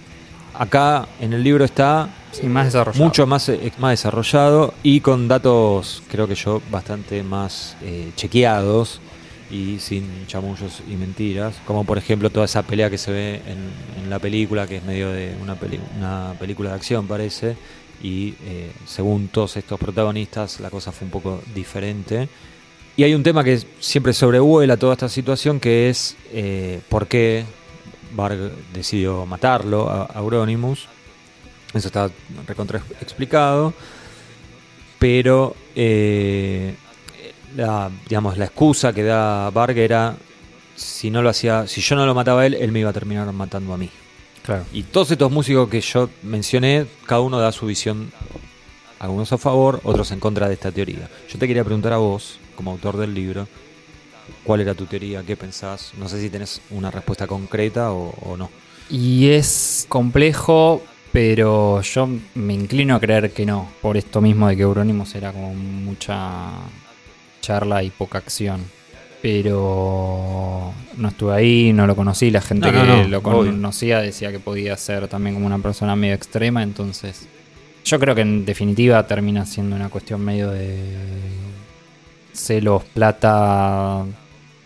[0.53, 3.03] acá en el libro está Sí, más desarrollado.
[3.03, 9.01] mucho más, eh, más desarrollado y con datos, creo que yo, bastante más eh, chequeados
[9.49, 11.55] y sin chamullos y mentiras.
[11.65, 14.83] Como por ejemplo toda esa pelea que se ve en, en la película, que es
[14.83, 17.55] medio de una, peli- una película de acción, parece.
[18.01, 22.29] Y eh, según todos estos protagonistas, la cosa fue un poco diferente.
[22.97, 27.45] Y hay un tema que siempre sobrevuela toda esta situación, que es eh, por qué
[28.13, 30.87] Varg decidió matarlo a Euronymous.
[31.73, 32.09] Eso está
[32.45, 33.73] recontra explicado.
[34.99, 36.75] Pero, eh,
[37.55, 40.15] la, digamos, la excusa que da Varg era,
[40.75, 42.93] si no lo hacía, si yo no lo mataba a él, él me iba a
[42.93, 43.89] terminar matando a mí.
[44.43, 44.65] Claro.
[44.73, 48.11] Y todos estos músicos que yo mencioné, cada uno da su visión,
[49.01, 51.09] algunos a favor, otros en contra de esta teoría.
[51.29, 53.47] Yo te quería preguntar a vos, como autor del libro,
[54.43, 55.23] ¿cuál era tu teoría?
[55.23, 55.93] ¿Qué pensás?
[55.97, 58.49] No sé si tenés una respuesta concreta o, o no.
[58.89, 63.69] Y es complejo, pero yo me inclino a creer que no.
[63.81, 66.49] Por esto mismo de que Euronymous era como mucha
[67.41, 68.61] charla y poca acción.
[69.21, 72.29] Pero no estuve ahí, no lo conocí.
[72.31, 73.51] La gente No, que no, no, lo obvio.
[73.51, 76.63] conocía decía que podía ser también como una persona medio extrema.
[76.63, 77.27] Entonces,
[77.83, 80.77] yo creo que en definitiva termina siendo una cuestión medio de
[82.33, 84.05] celos, plata,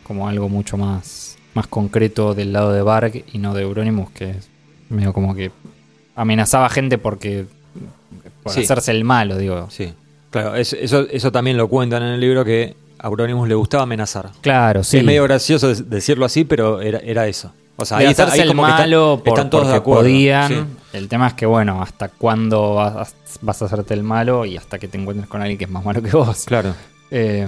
[0.04, 4.32] como algo mucho más, más concreto del lado de Bark y no de Euronymous, que
[4.32, 4.50] es
[4.90, 5.52] medio como que
[6.16, 7.46] amenazaba gente porque
[8.44, 8.62] por Sí.
[8.62, 9.68] hacerse el malo, digo.
[9.72, 9.94] Sí,
[10.30, 13.84] claro, es- eso, eso también lo cuentan en el libro que a Euronymous le gustaba
[13.84, 14.32] amenazar.
[14.42, 14.98] Claro, sí.
[14.98, 17.52] Es medio gracioso de- decirlo así, pero era, era eso.
[17.78, 19.78] O sea, ahí, está- ahí el como que están- malo por- están todos de porque
[19.82, 20.02] acuerdo.
[20.04, 20.48] podían.
[20.48, 20.64] Sí.
[20.94, 24.80] El tema es que, bueno, hasta cuándo vas, vas a hacerte el malo y hasta
[24.80, 26.46] que te encuentres con alguien que es más malo que vos.
[26.46, 26.74] Claro.
[27.12, 27.48] Eh,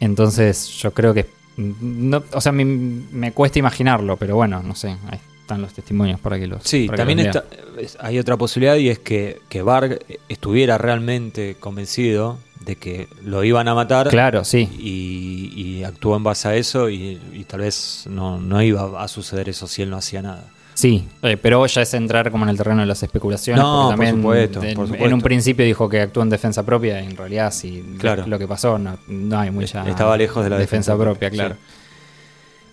[0.00, 1.26] entonces, yo creo que.
[1.56, 4.96] No, o sea, me, me cuesta imaginarlo, pero bueno, no sé.
[5.10, 6.62] Ahí están los testimonios para que los.
[6.64, 7.44] Sí, también los está,
[7.78, 12.38] es- hay otra posibilidad y es que, que Varg estuviera realmente convencido
[12.70, 14.08] de que lo iban a matar.
[14.08, 14.68] Claro, sí.
[14.78, 19.08] y, y actuó en base a eso y, y tal vez no, no iba a
[19.08, 20.44] suceder eso si él no hacía nada.
[20.74, 23.62] Sí, eh, pero ya es entrar como en el terreno de las especulaciones.
[23.62, 25.14] No, porque por también supuesto, en, por en supuesto.
[25.16, 28.26] un principio dijo que actuó en defensa propia y en realidad sí, Claro.
[28.26, 31.30] lo, que pasó no, no hay mucha Estaba lejos de la defensa, defensa propia, propia,
[31.30, 31.54] claro.
[31.56, 31.76] sí.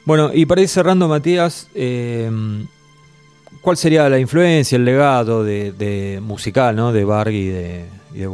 [0.06, 2.32] Bueno, y para ir cerrando, Matías, eh,
[3.60, 6.93] ¿cuál sería la influencia, el legado de, de musical ¿no?
[6.93, 8.30] de Varg y de, y de?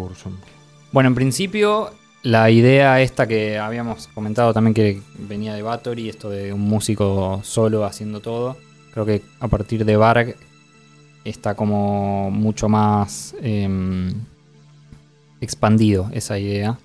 [0.94, 1.90] Bueno, en principio
[2.22, 7.42] la idea esta que habíamos comentado también que venía de Bathory, esto de un músico
[7.44, 8.58] solo haciendo todo,
[8.94, 10.36] creo que a partir de Varg
[11.26, 14.14] está como mucho más em,
[15.42, 16.78] expandido esa idea.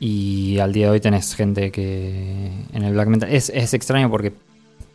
[0.00, 3.30] Y al día de hoy tenés gente que en el black metal.
[3.30, 4.32] Es, es extraño porque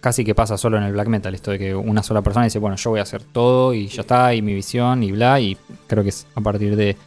[0.01, 1.33] casi que pasa solo en el black metal.
[1.33, 4.01] Esto de que una sola persona dice, bueno, yo voy a hacer todo y ya
[4.01, 5.39] está, y mi visión y bla.
[5.39, 5.57] Y
[5.87, 6.97] creo que es a partir de,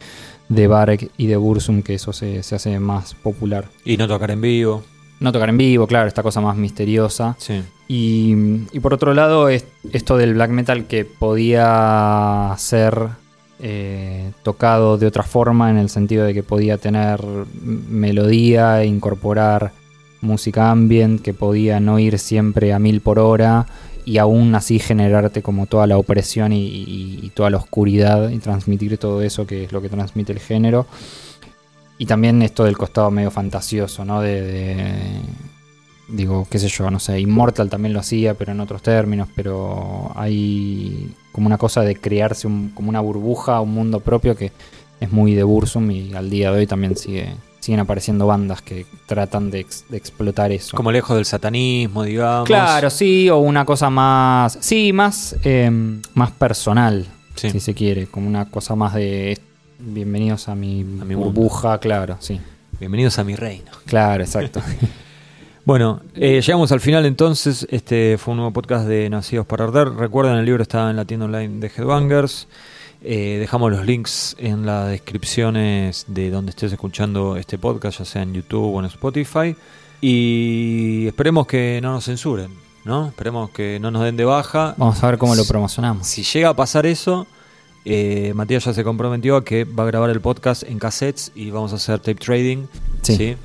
[0.51, 3.65] de Barek y de Bursum que eso se, se hace más popular.
[3.85, 4.83] Y no tocar en vivo.
[5.19, 7.35] No tocar en vivo, claro, esta cosa más misteriosa.
[7.37, 7.61] Sí.
[7.87, 8.35] Y,
[8.71, 13.09] y por otro lado, es esto del black metal que podía ser
[13.59, 17.21] eh, tocado de otra forma, en el sentido de que podía tener
[17.61, 19.71] melodía, incorporar
[20.19, 23.67] música ambient, que podía no ir siempre a mil por hora
[24.05, 29.21] y aún así generarte como toda la opresión y, toda la oscuridad y transmitir todo
[29.21, 30.85] eso que es lo que transmite el género.
[31.97, 34.21] Y también esto del costado medio fantasioso, ¿no?
[34.21, 35.21] De,
[36.07, 40.11] digo, qué sé yo, no sé, Immortal también lo hacía, pero en otros términos, pero
[40.15, 44.51] hay como una cosa de crearse como una burbuja, un mundo propio que
[44.99, 48.85] es muy de Bursum y al día de hoy también sigue, siguen apareciendo bandas que
[49.05, 50.75] tratan de, ex- de explotar eso.
[50.75, 52.45] Como lejos del satanismo, digamos.
[52.47, 55.71] Claro, sí, o una cosa más, sí, más, eh,
[56.13, 57.49] más personal, Sí.
[57.49, 59.39] si se quiere, como una cosa más de
[59.79, 62.41] bienvenidos a mi, A mi burbuja, claro, sí,
[62.79, 63.71] Bienvenidos a mi reino.
[63.85, 64.61] claro, exacto.
[65.63, 67.67] Bueno, eh, llegamos al final entonces.
[67.69, 69.89] Este fue un nuevo podcast de Nacidos para Arder.
[69.89, 72.47] Recuerden, el libro está en la tienda online de Headbangers.
[73.03, 78.21] Eh, dejamos los links en las descripciones de donde estés escuchando este podcast, ya sea
[78.21, 79.55] en YouTube o en Spotify.
[80.01, 82.51] Y esperemos que no nos censuren,
[82.85, 83.07] ¿no?
[83.07, 84.75] Esperemos que no nos den de baja.
[84.77, 86.05] Vamos a ver cómo lo promocionamos.
[86.05, 87.25] Si llega a pasar eso,
[87.85, 91.49] eh, Matías ya se comprometió a que va a grabar el podcast en cassettes y
[91.49, 92.65] vamos a hacer tape trading
[93.01, 93.15] Sí.
[93.15, 93.37] ¿sí?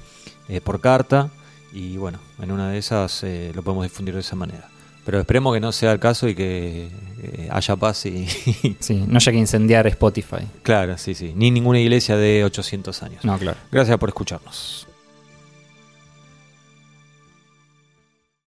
[0.49, 1.31] Eh, por carta.
[1.73, 4.69] Y bueno, en una de esas lo podemos difundir de esa manera.
[5.07, 6.89] Pero esperemos que no sea el caso y que
[7.23, 8.27] eh, haya paz y...
[8.81, 10.45] Sí, no haya que incendiar Spotify.
[10.63, 11.33] claro, sí, sí.
[11.35, 13.25] Ni ninguna iglesia de 800 años.
[13.25, 13.57] No, claro.
[13.71, 14.86] Gracias por escucharnos.